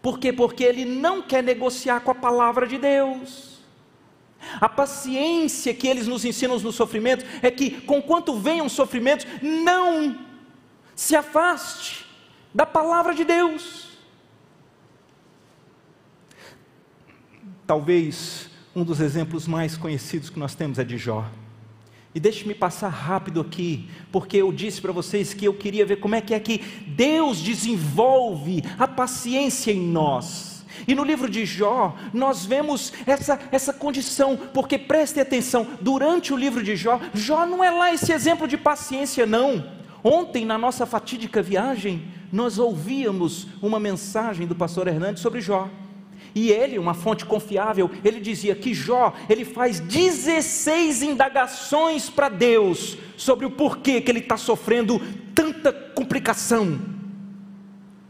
[0.03, 0.31] Por quê?
[0.31, 3.54] Porque ele não quer negociar com a palavra de Deus.
[4.61, 10.19] A paciência que eles nos ensinam no sofrimento é que, conquanto venham sofrimentos, não
[10.95, 12.07] se afaste
[12.55, 13.89] da palavra de Deus.
[17.67, 21.25] Talvez um dos exemplos mais conhecidos que nós temos é de Jó.
[22.15, 26.15] E deixe-me passar rápido aqui, porque eu disse para vocês que eu queria ver como
[26.15, 30.54] é que é que Deus desenvolve a paciência em nós.
[30.87, 36.37] E no livro de Jó, nós vemos essa, essa condição, porque prestem atenção, durante o
[36.37, 39.65] livro de Jó, Jó não é lá esse exemplo de paciência, não.
[40.03, 45.71] Ontem, na nossa fatídica viagem, nós ouvíamos uma mensagem do pastor Hernandes sobre Jó.
[46.35, 52.99] E ele, uma fonte confiável, ele dizia que Jó, ele faz 16 indagações para Deus
[53.17, 55.01] sobre o porquê que ele está sofrendo
[55.35, 56.81] tanta complicação.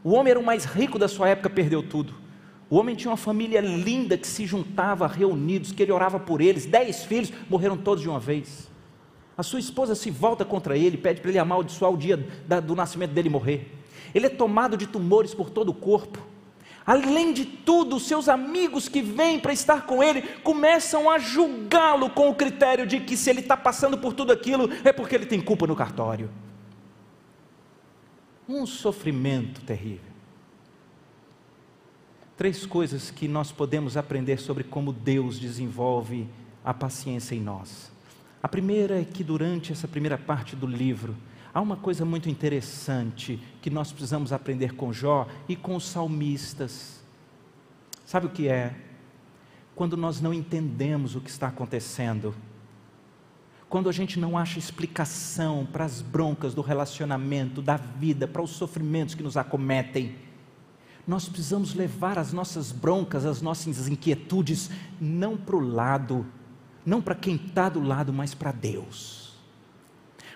[0.02, 2.23] O homem era o mais rico da sua época, perdeu tudo.
[2.70, 6.66] O homem tinha uma família linda que se juntava reunidos, que ele orava por eles.
[6.66, 8.70] Dez filhos morreram todos de uma vez.
[9.36, 12.16] A sua esposa se volta contra ele, pede para ele amaldiçoar o dia
[12.64, 13.70] do nascimento dele morrer.
[14.14, 16.18] Ele é tomado de tumores por todo o corpo.
[16.86, 22.28] Além de tudo, seus amigos que vêm para estar com ele começam a julgá-lo com
[22.28, 25.40] o critério de que se ele está passando por tudo aquilo é porque ele tem
[25.40, 26.30] culpa no cartório.
[28.46, 30.13] Um sofrimento terrível.
[32.36, 36.28] Três coisas que nós podemos aprender sobre como Deus desenvolve
[36.64, 37.92] a paciência em nós.
[38.42, 41.16] A primeira é que durante essa primeira parte do livro,
[41.54, 47.00] Há uma coisa muito interessante que nós precisamos aprender com Jó e com os salmistas.
[48.04, 48.74] Sabe o que é?
[49.76, 52.34] Quando nós não entendemos o que está acontecendo,
[53.68, 58.50] quando a gente não acha explicação para as broncas do relacionamento, da vida, para os
[58.50, 60.16] sofrimentos que nos acometem,
[61.06, 66.26] nós precisamos levar as nossas broncas, as nossas inquietudes, não para o lado,
[66.84, 69.34] não para quem está do lado, mas para Deus.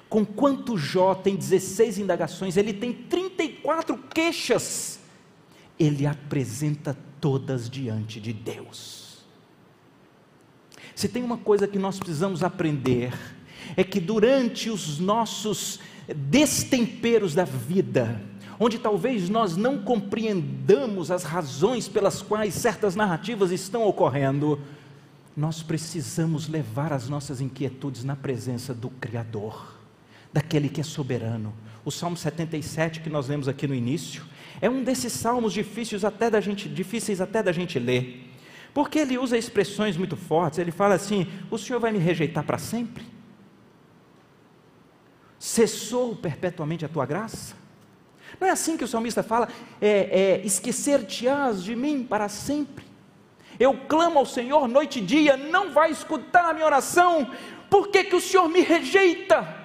[0.09, 5.01] Com quanto Jó tem 16 indagações, ele tem 34 queixas.
[5.79, 9.19] Ele apresenta todas diante de Deus.
[10.95, 13.13] Se tem uma coisa que nós precisamos aprender,
[13.77, 15.79] é que durante os nossos
[16.15, 18.21] destemperos da vida,
[18.59, 24.61] onde talvez nós não compreendamos as razões pelas quais certas narrativas estão ocorrendo,
[25.37, 29.77] nós precisamos levar as nossas inquietudes na presença do Criador
[30.33, 31.55] daquele que é soberano.
[31.85, 34.25] O Salmo 77 que nós lemos aqui no início
[34.61, 38.29] é um desses salmos difíceis até da gente, difíceis até da gente ler.
[38.75, 42.59] Porque ele usa expressões muito fortes, ele fala assim: "O Senhor vai me rejeitar para
[42.59, 43.05] sempre?
[45.39, 47.57] Cessou perpetuamente a tua graça?"
[48.41, 49.49] Não é assim que o salmista fala?
[49.81, 52.85] É, é esquecer-te-ás de mim para sempre.
[53.59, 57.31] Eu clamo ao Senhor noite e dia, não vai escutar a minha oração.
[57.69, 59.57] Por que, que o Senhor me rejeita?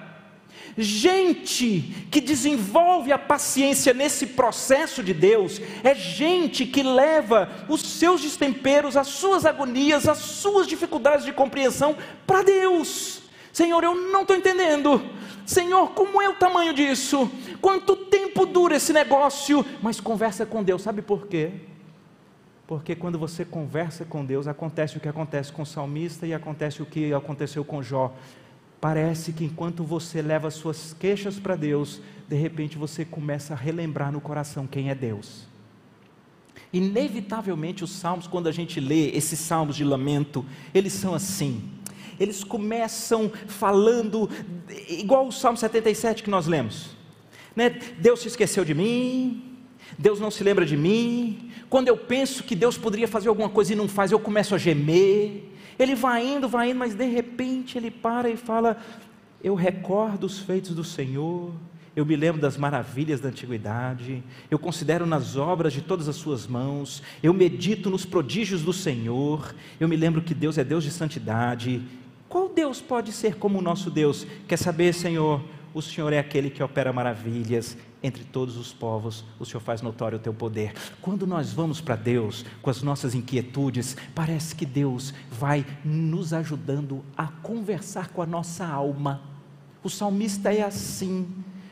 [0.76, 8.20] Gente que desenvolve a paciência nesse processo de Deus, é gente que leva os seus
[8.20, 11.96] destemperos, as suas agonias, as suas dificuldades de compreensão
[12.26, 13.20] para Deus.
[13.52, 15.00] Senhor, eu não estou entendendo.
[15.46, 17.30] Senhor, como é o tamanho disso?
[17.60, 19.64] Quanto tempo dura esse negócio?
[19.82, 21.52] Mas conversa com Deus, sabe por quê?
[22.66, 26.82] Porque quando você conversa com Deus, acontece o que acontece com o salmista e acontece
[26.82, 28.14] o que aconteceu com Jó.
[28.80, 34.10] Parece que enquanto você leva suas queixas para Deus, de repente você começa a relembrar
[34.10, 35.46] no coração quem é Deus.
[36.72, 41.70] Inevitavelmente, os salmos, quando a gente lê esses salmos de lamento, eles são assim
[42.18, 44.28] eles começam falando,
[44.88, 46.90] igual o Salmo 77 que nós lemos.
[47.54, 47.70] Né?
[47.98, 49.54] Deus se esqueceu de mim,
[49.98, 51.50] Deus não se lembra de mim.
[51.68, 54.58] Quando eu penso que Deus poderia fazer alguma coisa e não faz, eu começo a
[54.58, 55.50] gemer.
[55.78, 58.76] Ele vai indo, vai indo, mas de repente ele para e fala:
[59.42, 61.52] Eu recordo os feitos do Senhor,
[61.96, 66.46] eu me lembro das maravilhas da antiguidade, eu considero nas obras de todas as suas
[66.46, 70.90] mãos, eu medito nos prodígios do Senhor, eu me lembro que Deus é Deus de
[70.90, 71.82] santidade,
[72.34, 74.26] qual Deus pode ser como o nosso Deus?
[74.48, 75.40] Quer saber, Senhor?
[75.72, 80.18] O Senhor é aquele que opera maravilhas entre todos os povos, o Senhor faz notório
[80.18, 80.74] o teu poder.
[81.00, 87.04] Quando nós vamos para Deus com as nossas inquietudes, parece que Deus vai nos ajudando
[87.16, 89.22] a conversar com a nossa alma.
[89.80, 91.28] O salmista é assim,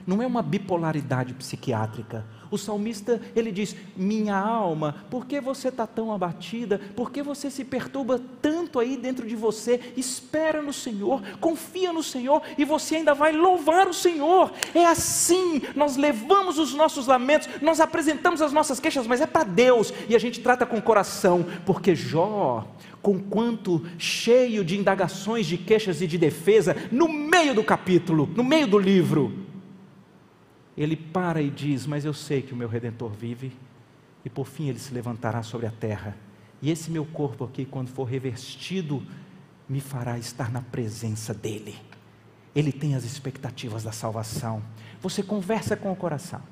[0.07, 2.25] não é uma bipolaridade psiquiátrica.
[2.53, 6.79] O salmista, ele diz: Minha alma, por que você está tão abatida?
[6.95, 9.81] Por que você se perturba tanto aí dentro de você?
[9.97, 14.53] Espera no Senhor, confia no Senhor e você ainda vai louvar o Senhor.
[14.75, 19.45] É assim, nós levamos os nossos lamentos, nós apresentamos as nossas queixas, mas é para
[19.45, 22.67] Deus e a gente trata com o coração, porque Jó,
[23.01, 28.45] com quanto cheio de indagações, de queixas e de defesa, no meio do capítulo, no
[28.45, 29.52] meio do livro,
[30.77, 33.53] ele para e diz: Mas eu sei que o meu redentor vive,
[34.25, 36.17] e por fim ele se levantará sobre a terra.
[36.61, 39.03] E esse meu corpo aqui, quando for revestido,
[39.69, 41.77] me fará estar na presença dele.
[42.55, 44.63] Ele tem as expectativas da salvação.
[45.01, 46.43] Você conversa com o coração.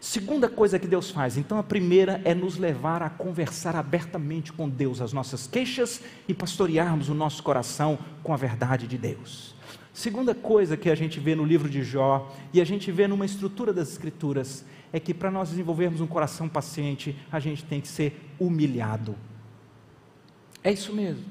[0.00, 4.68] Segunda coisa que Deus faz, então a primeira é nos levar a conversar abertamente com
[4.68, 9.54] Deus as nossas queixas e pastorearmos o nosso coração com a verdade de Deus.
[9.94, 13.24] Segunda coisa que a gente vê no livro de Jó e a gente vê numa
[13.24, 17.86] estrutura das Escrituras é que para nós desenvolvermos um coração paciente, a gente tem que
[17.86, 19.14] ser humilhado.
[20.64, 21.22] É isso mesmo.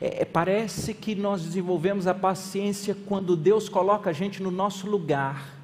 [0.00, 4.88] É, é parece que nós desenvolvemos a paciência quando Deus coloca a gente no nosso
[4.88, 5.59] lugar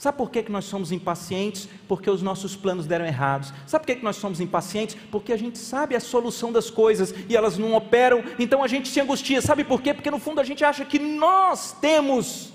[0.00, 1.68] Sabe por que, que nós somos impacientes?
[1.86, 3.52] Porque os nossos planos deram errados.
[3.66, 4.96] Sabe por que, que nós somos impacientes?
[5.10, 8.88] Porque a gente sabe a solução das coisas e elas não operam, então a gente
[8.88, 9.42] se angustia.
[9.42, 9.92] Sabe por quê?
[9.92, 12.50] Porque no fundo a gente acha que nós temos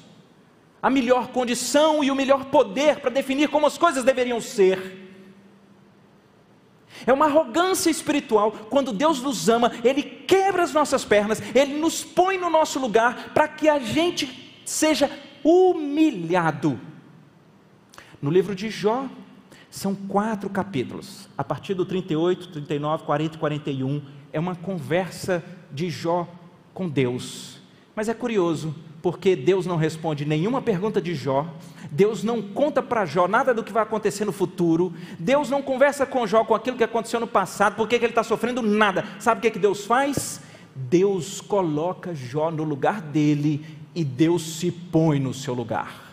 [0.82, 5.08] a melhor condição e o melhor poder para definir como as coisas deveriam ser.
[7.06, 8.54] É uma arrogância espiritual.
[8.72, 13.34] Quando Deus nos ama, Ele quebra as nossas pernas, Ele nos põe no nosso lugar
[13.36, 15.12] para que a gente seja
[15.44, 16.95] humilhado
[18.26, 19.06] no livro de Jó,
[19.70, 24.02] são quatro capítulos, a partir do 38, 39, 40 e 41,
[24.34, 26.28] é uma conversa de Jó
[26.74, 27.62] com Deus.
[27.96, 31.46] Mas é curioso, porque Deus não responde nenhuma pergunta de Jó,
[31.92, 36.04] Deus não conta para Jó nada do que vai acontecer no futuro, Deus não conversa
[36.04, 39.06] com Jó com aquilo que aconteceu no passado, por que ele está sofrendo nada.
[39.20, 40.42] Sabe o que, que Deus faz?
[40.74, 43.64] Deus coloca Jó no lugar dele
[43.94, 46.05] e Deus se põe no seu lugar.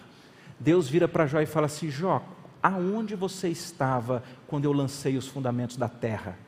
[0.62, 2.22] Deus vira para Jó e fala assim: Jó,
[2.62, 6.38] aonde você estava quando eu lancei os fundamentos da terra?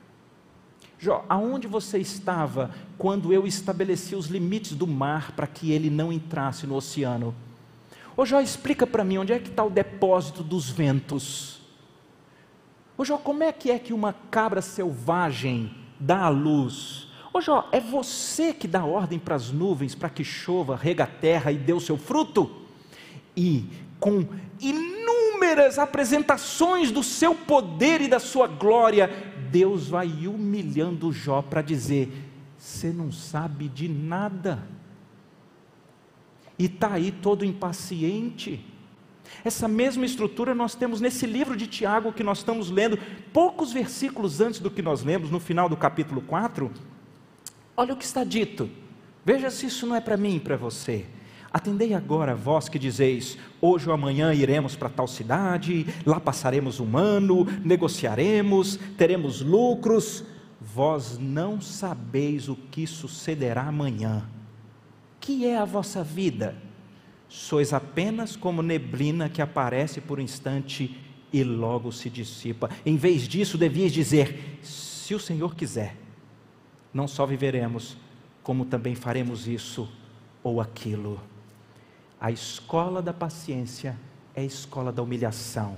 [0.99, 6.13] Jó, aonde você estava quando eu estabeleci os limites do mar para que ele não
[6.13, 7.35] entrasse no oceano?
[8.17, 11.61] Ô Jó, explica para mim onde é que está o depósito dos ventos.
[12.97, 17.09] Ô Jó, como é que é que uma cabra selvagem dá a luz?
[17.33, 21.09] Ô Jó, é você que dá ordem para as nuvens para que chova, rega a
[21.09, 22.63] terra e dê o seu fruto?
[23.37, 23.69] E
[24.05, 24.23] com
[24.61, 29.09] inúmeras apresentações do seu poder e da sua glória,
[29.51, 32.13] Deus vai humilhando Jó para dizer:
[32.59, 34.63] você não sabe de nada,
[36.59, 38.63] e está aí todo impaciente.
[39.43, 42.99] Essa mesma estrutura nós temos nesse livro de Tiago que nós estamos lendo,
[43.33, 46.71] poucos versículos antes do que nós lemos, no final do capítulo 4.
[47.75, 48.69] Olha o que está dito,
[49.25, 51.07] veja se isso não é para mim e para você.
[51.55, 56.99] Atendei agora, vós que dizeis: hoje ou amanhã iremos para tal cidade, lá passaremos um
[56.99, 60.25] ano, negociaremos, teremos lucros.
[60.61, 64.29] Vós não sabeis o que sucederá amanhã.
[65.21, 66.57] Que é a vossa vida?
[67.29, 70.99] Sois apenas como neblina que aparece por um instante
[71.33, 72.69] e logo se dissipa.
[72.85, 75.95] Em vez disso, devias dizer: se o Senhor quiser,
[76.93, 77.97] não só viveremos,
[78.43, 79.89] como também faremos isso
[80.43, 81.21] ou aquilo.
[82.25, 83.95] A escola da paciência
[84.35, 85.77] é a escola da humilhação.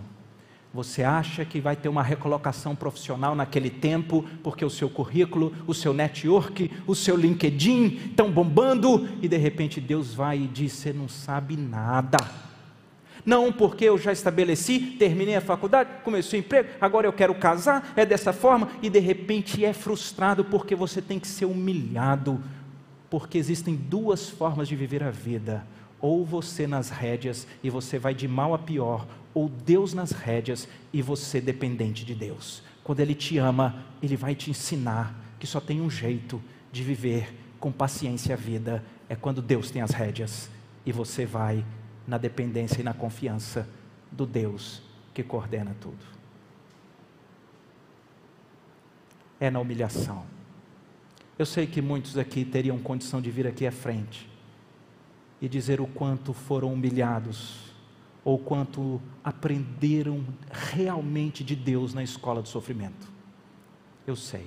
[0.73, 5.75] Você acha que vai ter uma recolocação profissional naquele tempo, porque o seu currículo, o
[5.75, 10.93] seu network, o seu LinkedIn estão bombando, e de repente Deus vai e diz: Você
[10.93, 12.19] não sabe nada.
[13.25, 17.93] Não, porque eu já estabeleci, terminei a faculdade, comecei o emprego, agora eu quero casar,
[17.97, 22.41] é dessa forma, e de repente é frustrado porque você tem que ser humilhado,
[23.11, 25.67] porque existem duas formas de viver a vida
[26.01, 30.69] ou você nas rédeas e você vai de mal a pior, ou Deus nas rédeas
[30.93, 32.63] e você dependente de Deus.
[32.85, 36.43] Quando Ele te ama, Ele vai te ensinar que só tem um jeito
[36.73, 40.51] de viver com paciência a vida, é quando Deus tem as rédeas
[40.85, 41.65] e você vai
[42.07, 43.69] na dependência e na confiança
[44.11, 44.83] do Deus
[45.13, 46.05] que coordena tudo.
[49.41, 50.25] É na humilhação.
[51.39, 54.36] Eu sei que muitos aqui teriam condição de vir aqui à frente
[55.41, 57.75] e dizer o quanto foram humilhados,
[58.25, 63.09] ou quanto aprenderam realmente de Deus na escola do sofrimento.
[64.07, 64.47] Eu sei.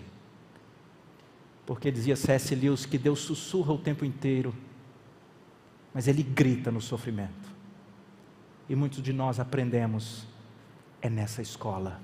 [1.65, 2.55] Porque dizia C.S.
[2.55, 4.53] Lewis que Deus sussurra o tempo inteiro,
[5.93, 7.49] mas Ele grita no sofrimento.
[8.67, 10.27] E muitos de nós aprendemos
[11.01, 12.01] é nessa escola.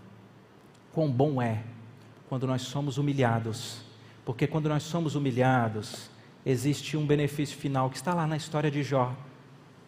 [0.92, 1.64] Quão bom é
[2.30, 3.82] quando nós somos humilhados,
[4.24, 6.10] porque quando nós somos humilhados,
[6.46, 9.16] existe um benefício final que está lá na história de Jó.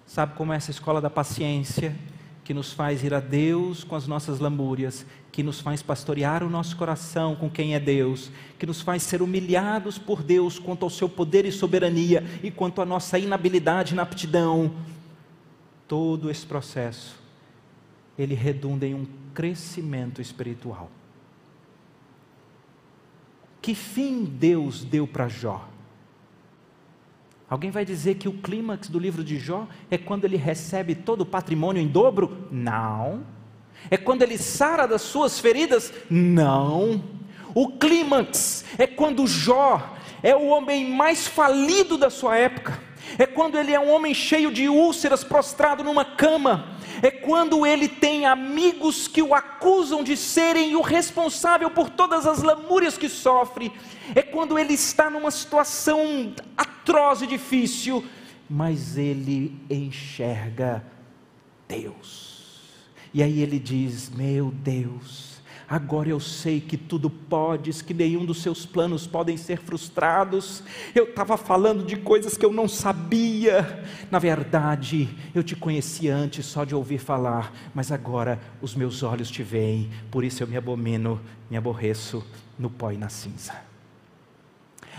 [0.05, 1.95] Sabe como é essa escola da paciência,
[2.43, 6.49] que nos faz ir a Deus com as nossas lamúrias, que nos faz pastorear o
[6.49, 10.89] nosso coração com quem é Deus, que nos faz ser humilhados por Deus quanto ao
[10.89, 14.73] seu poder e soberania e quanto à nossa inabilidade e inaptidão.
[15.89, 17.19] Todo esse processo,
[18.17, 20.89] ele redunda em um crescimento espiritual.
[23.61, 25.67] Que fim Deus deu para Jó?
[27.49, 31.21] Alguém vai dizer que o clímax do livro de Jó é quando ele recebe todo
[31.21, 32.47] o patrimônio em dobro?
[32.51, 33.23] Não.
[33.89, 35.93] É quando ele sara das suas feridas?
[36.09, 37.01] Não.
[37.55, 42.81] O clímax é quando Jó é o homem mais falido da sua época.
[43.17, 46.75] É quando ele é um homem cheio de úlceras, prostrado numa cama.
[47.01, 52.43] É quando ele tem amigos que o acusam de serem o responsável por todas as
[52.43, 53.71] lamúrias que sofre.
[54.13, 56.33] É quando ele está numa situação
[56.87, 58.01] atroz e difícil,
[58.49, 60.81] mas ele enxerga
[61.67, 62.61] Deus.
[63.13, 68.41] E aí ele diz: Meu Deus, agora eu sei que tudo podes, que nenhum dos
[68.41, 70.63] seus planos podem ser frustrados.
[70.95, 73.83] Eu estava falando de coisas que eu não sabia.
[74.09, 79.29] Na verdade, eu te conhecia antes só de ouvir falar, mas agora os meus olhos
[79.29, 81.19] te veem, por isso eu me abomino,
[81.49, 82.25] me aborreço
[82.57, 83.66] no pó e na cinza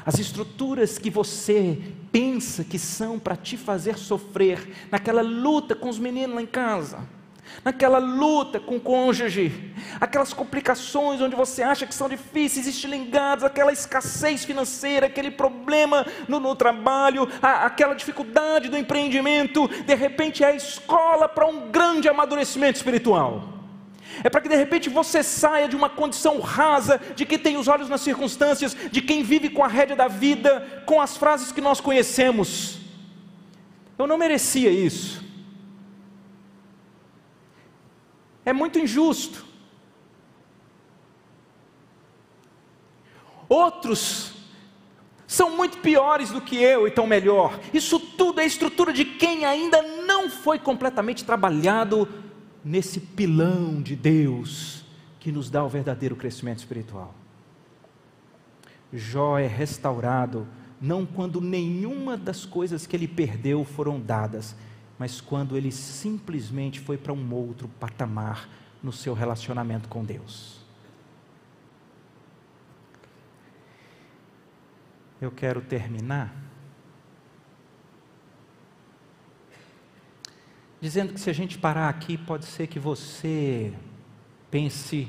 [0.05, 1.79] as estruturas que você
[2.11, 6.99] pensa que são para te fazer sofrer, naquela luta com os meninos lá em casa,
[7.65, 13.73] naquela luta com o cônjuge, aquelas complicações onde você acha que são difíceis, estilingados, aquela
[13.73, 20.49] escassez financeira, aquele problema no, no trabalho, a, aquela dificuldade do empreendimento, de repente é
[20.49, 23.58] a escola para um grande amadurecimento espiritual
[24.23, 27.69] é para que de repente você saia de uma condição rasa, de quem tem os
[27.69, 31.61] olhos nas circunstâncias, de quem vive com a rédea da vida, com as frases que
[31.61, 32.79] nós conhecemos.
[33.99, 35.25] Eu não merecia isso.
[38.45, 39.45] É muito injusto.
[43.49, 44.33] Outros
[45.27, 47.59] são muito piores do que eu e tão melhor.
[47.73, 52.09] Isso tudo é estrutura de quem ainda não foi completamente trabalhado
[52.69, 54.85] nesse pilão de Deus
[55.19, 57.15] que nos dá o verdadeiro crescimento espiritual.
[58.93, 60.47] Jó é restaurado
[60.79, 64.55] não quando nenhuma das coisas que ele perdeu foram dadas,
[64.99, 68.47] mas quando ele simplesmente foi para um outro patamar
[68.83, 70.61] no seu relacionamento com Deus.
[75.23, 76.48] Eu quero terminar
[80.81, 83.73] dizendo que se a gente parar aqui, pode ser que você
[84.51, 85.09] pense: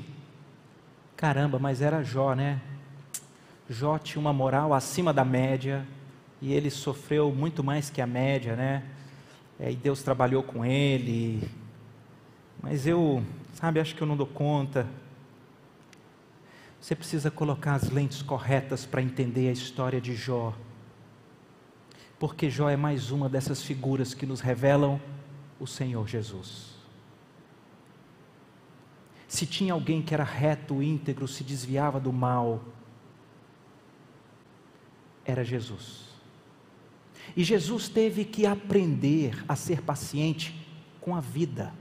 [1.16, 2.60] caramba, mas era Jó, né?
[3.68, 5.86] Jó tinha uma moral acima da média
[6.40, 8.82] e ele sofreu muito mais que a média, né?
[9.60, 11.46] é, e Deus trabalhou com ele,
[12.62, 14.86] mas eu, sabe, acho que eu não dou conta.
[16.80, 20.54] Você precisa colocar as lentes corretas para entender a história de Jó.
[22.18, 24.98] Porque Jó é mais uma dessas figuras que nos revelam
[25.60, 26.70] o Senhor Jesus.
[29.28, 32.64] Se tinha alguém que era reto, íntegro, se desviava do mal,
[35.24, 36.08] era Jesus.
[37.36, 40.66] E Jesus teve que aprender a ser paciente
[41.00, 41.72] com a vida.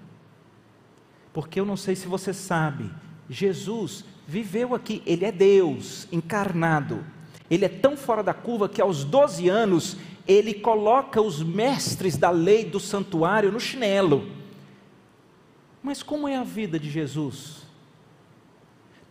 [1.33, 2.91] Porque eu não sei se você sabe,
[3.29, 7.03] Jesus viveu aqui, ele é Deus encarnado.
[7.49, 9.97] Ele é tão fora da curva que aos 12 anos
[10.29, 14.29] ele coloca os mestres da lei do santuário no chinelo.
[15.81, 17.63] Mas como é a vida de Jesus?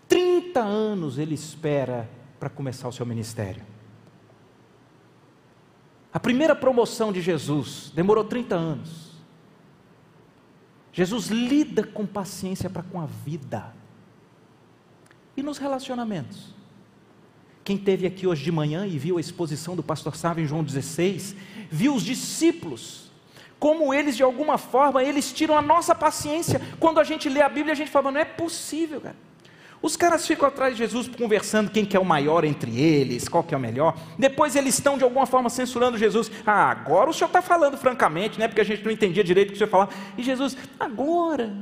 [0.06, 2.08] 30 anos ele espera
[2.38, 3.66] para começar o seu ministério.
[6.12, 9.08] A primeira promoção de Jesus demorou 30 anos.
[10.92, 13.74] Jesus lida com paciência para com a vida.
[15.36, 16.57] E nos relacionamentos?
[17.68, 20.64] Quem teve aqui hoje de manhã e viu a exposição do pastor Sávio em João
[20.64, 21.36] 16,
[21.70, 23.12] viu os discípulos,
[23.58, 26.62] como eles de alguma forma, eles tiram a nossa paciência.
[26.80, 29.16] Quando a gente lê a Bíblia, a gente fala, não é possível, cara.
[29.82, 33.44] Os caras ficam atrás de Jesus conversando quem que é o maior entre eles, qual
[33.44, 33.94] que é o melhor.
[34.18, 36.30] Depois eles estão de alguma forma censurando Jesus.
[36.46, 38.48] Ah, agora o senhor está falando francamente, né?
[38.48, 39.92] Porque a gente não entendia direito o que o senhor falava.
[40.16, 41.54] E Jesus, agora.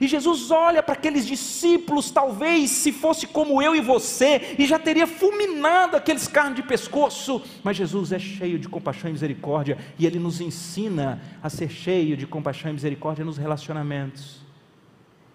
[0.00, 4.78] E Jesus olha para aqueles discípulos, talvez se fosse como eu e você, e já
[4.78, 7.42] teria fulminado aqueles carnes de pescoço.
[7.62, 12.16] Mas Jesus é cheio de compaixão e misericórdia, e ele nos ensina a ser cheio
[12.16, 14.40] de compaixão e misericórdia nos relacionamentos.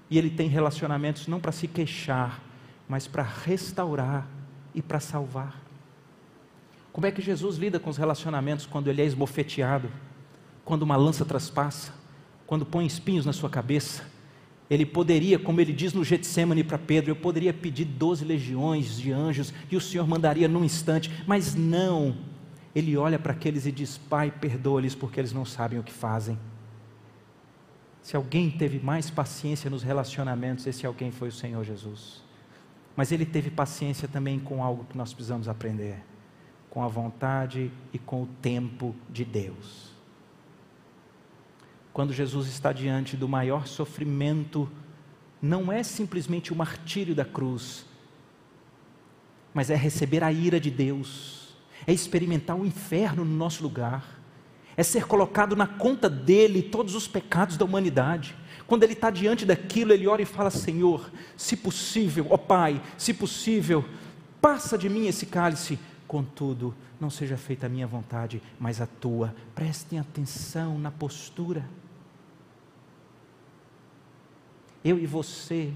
[0.09, 2.41] E ele tem relacionamentos não para se queixar,
[2.87, 4.27] mas para restaurar
[4.73, 5.61] e para salvar.
[6.93, 9.91] Como é que Jesus lida com os relacionamentos quando ele é esbofeteado,
[10.63, 11.93] quando uma lança traspassa,
[12.47, 14.14] quando põe espinhos na sua cabeça?
[14.70, 19.11] Ele poderia, como ele diz no Getsemane para Pedro, eu poderia pedir doze legiões de
[19.11, 22.16] anjos e o Senhor mandaria num instante, mas não.
[22.74, 26.38] Ele olha para aqueles e diz: Pai, perdoa-lhes porque eles não sabem o que fazem.
[28.01, 32.24] Se alguém teve mais paciência nos relacionamentos, esse alguém foi o Senhor Jesus.
[32.95, 36.03] Mas ele teve paciência também com algo que nós precisamos aprender:
[36.70, 39.94] com a vontade e com o tempo de Deus.
[41.95, 44.69] Quando Jesus está diante do maior sofrimento,
[45.41, 47.85] não é simplesmente o martírio da cruz,
[49.53, 51.55] mas é receber a ira de Deus,
[51.87, 54.15] é experimentar o inferno no nosso lugar
[54.77, 58.35] é ser colocado na conta dele todos os pecados da humanidade.
[58.67, 63.13] Quando ele está diante daquilo, ele ora e fala: Senhor, se possível, ó Pai, se
[63.13, 63.85] possível,
[64.41, 65.79] passa de mim esse cálice.
[66.05, 69.33] Contudo, não seja feita a minha vontade, mas a tua.
[69.55, 71.65] Prestem atenção na postura.
[74.86, 75.73] Eu e você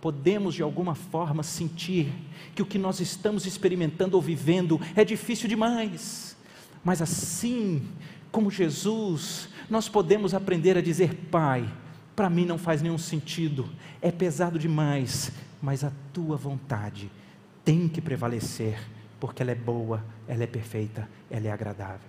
[0.00, 2.10] podemos de alguma forma sentir
[2.54, 6.36] que o que nós estamos experimentando ou vivendo é difícil demais,
[6.82, 7.86] mas assim
[8.32, 11.70] como Jesus, nós podemos aprender a dizer: Pai,
[12.14, 13.68] para mim não faz nenhum sentido,
[14.00, 17.10] é pesado demais, mas a tua vontade
[17.64, 18.78] tem que prevalecer,
[19.20, 22.08] porque ela é boa, ela é perfeita, ela é agradável.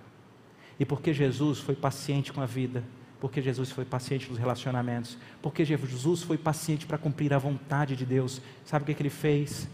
[0.78, 2.84] E porque Jesus foi paciente com a vida,
[3.20, 8.06] porque Jesus foi paciente nos relacionamentos, porque Jesus foi paciente para cumprir a vontade de
[8.06, 9.68] Deus, sabe o que, que ele fez?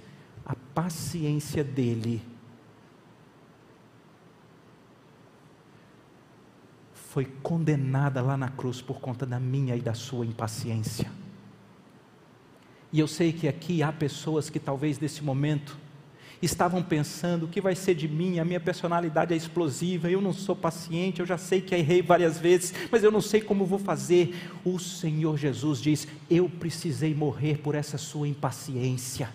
[0.45, 2.23] A paciência dele
[7.15, 11.11] foi condenada lá na cruz por conta da minha e da sua impaciência.
[12.93, 15.79] E eu sei que aqui há pessoas que talvez nesse momento
[16.45, 18.39] estavam pensando: o que vai ser de mim?
[18.39, 22.39] A minha personalidade é explosiva, eu não sou paciente, eu já sei que errei várias
[22.39, 24.35] vezes, mas eu não sei como vou fazer.
[24.65, 29.29] O Senhor Jesus diz: eu precisei morrer por essa sua impaciência.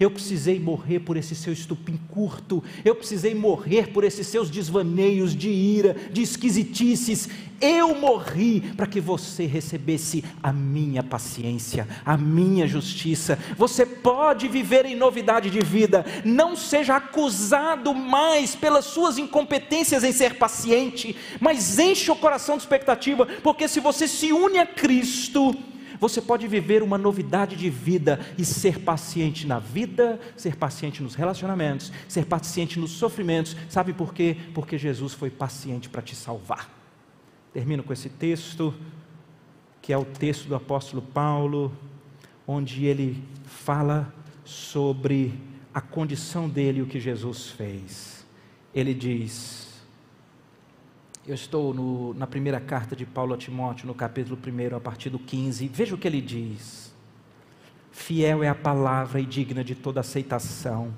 [0.00, 5.34] Eu precisei morrer por esse seu estupim curto, eu precisei morrer por esses seus desvaneios
[5.34, 7.28] de ira, de esquisitices.
[7.60, 13.36] Eu morri para que você recebesse a minha paciência, a minha justiça.
[13.56, 20.12] Você pode viver em novidade de vida, não seja acusado mais pelas suas incompetências em
[20.12, 25.52] ser paciente, mas enche o coração de expectativa, porque se você se une a Cristo,
[26.00, 31.14] você pode viver uma novidade de vida e ser paciente na vida, ser paciente nos
[31.14, 33.56] relacionamentos, ser paciente nos sofrimentos.
[33.68, 34.36] Sabe por quê?
[34.54, 36.70] Porque Jesus foi paciente para te salvar.
[37.52, 38.74] Termino com esse texto,
[39.80, 41.76] que é o texto do apóstolo Paulo,
[42.46, 44.12] onde ele fala
[44.44, 45.34] sobre
[45.72, 48.26] a condição dele e o que Jesus fez.
[48.74, 49.67] Ele diz:
[51.28, 55.10] Eu estou no, na primeira carta de Paulo a Timóteo, no capítulo 1, a partir
[55.10, 55.68] do 15.
[55.68, 56.90] Veja o que ele diz.
[57.92, 60.90] Fiel é a palavra e digna de toda aceitação,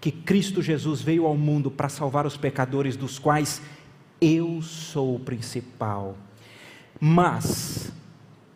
[0.00, 3.62] que Cristo Jesus veio ao mundo para salvar os pecadores, dos quais
[4.20, 6.16] eu sou o principal.
[6.98, 7.92] Mas,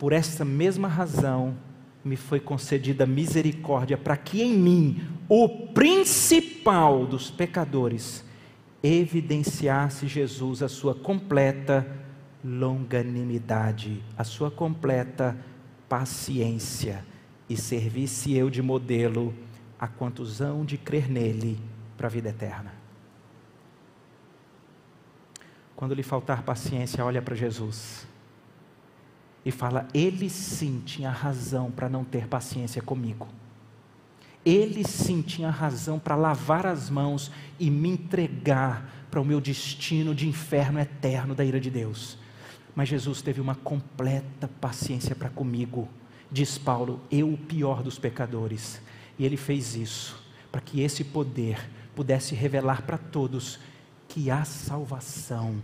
[0.01, 1.57] por esta mesma razão,
[2.05, 8.25] me foi concedida misericórdia para que em mim, o principal dos pecadores,
[8.83, 11.87] evidenciasse Jesus a sua completa
[12.45, 15.37] longanimidade, a sua completa
[15.89, 17.05] paciência
[17.49, 19.33] e servisse eu de modelo
[19.79, 21.59] a quantos hão de crer nele
[21.97, 22.73] para a vida eterna.
[25.77, 28.07] Quando lhe faltar paciência, olha para Jesus
[29.45, 33.29] e fala: Ele sim tinha razão para não ter paciência comigo.
[34.45, 40.15] Ele sim tinha razão para lavar as mãos e me entregar para o meu destino
[40.15, 42.19] de inferno eterno da ira de Deus.
[42.75, 45.89] Mas Jesus teve uma completa paciência para comigo,
[46.31, 48.81] diz Paulo, eu o pior dos pecadores.
[49.19, 50.21] E ele fez isso
[50.51, 53.61] para que esse poder pudesse revelar para todos
[54.09, 55.63] que há salvação.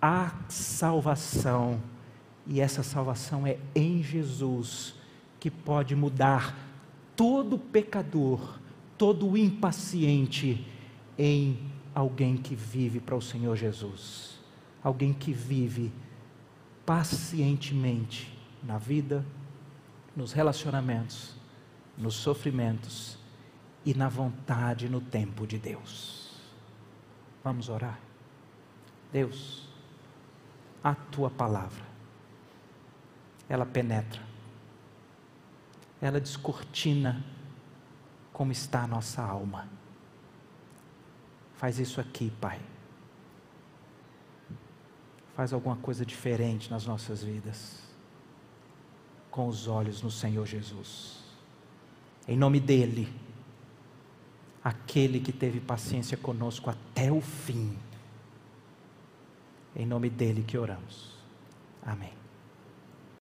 [0.00, 1.80] Há salvação.
[2.46, 4.94] E essa salvação é em Jesus,
[5.38, 6.71] que pode mudar
[7.22, 8.58] todo pecador,
[8.98, 10.66] todo impaciente
[11.16, 11.56] em
[11.94, 14.40] alguém que vive para o Senhor Jesus,
[14.82, 15.92] alguém que vive
[16.84, 19.24] pacientemente na vida,
[20.16, 21.36] nos relacionamentos,
[21.96, 23.16] nos sofrimentos
[23.84, 26.40] e na vontade no tempo de Deus.
[27.44, 28.00] Vamos orar.
[29.12, 29.68] Deus,
[30.82, 31.84] a tua palavra,
[33.48, 34.31] ela penetra
[36.02, 37.24] ela descortina
[38.32, 39.68] como está a nossa alma.
[41.54, 42.60] Faz isso aqui, Pai.
[45.36, 47.80] Faz alguma coisa diferente nas nossas vidas,
[49.30, 51.22] com os olhos no Senhor Jesus.
[52.26, 53.08] Em nome dEle,
[54.62, 57.78] aquele que teve paciência conosco até o fim.
[59.74, 61.16] Em nome dEle que oramos.
[61.82, 62.21] Amém.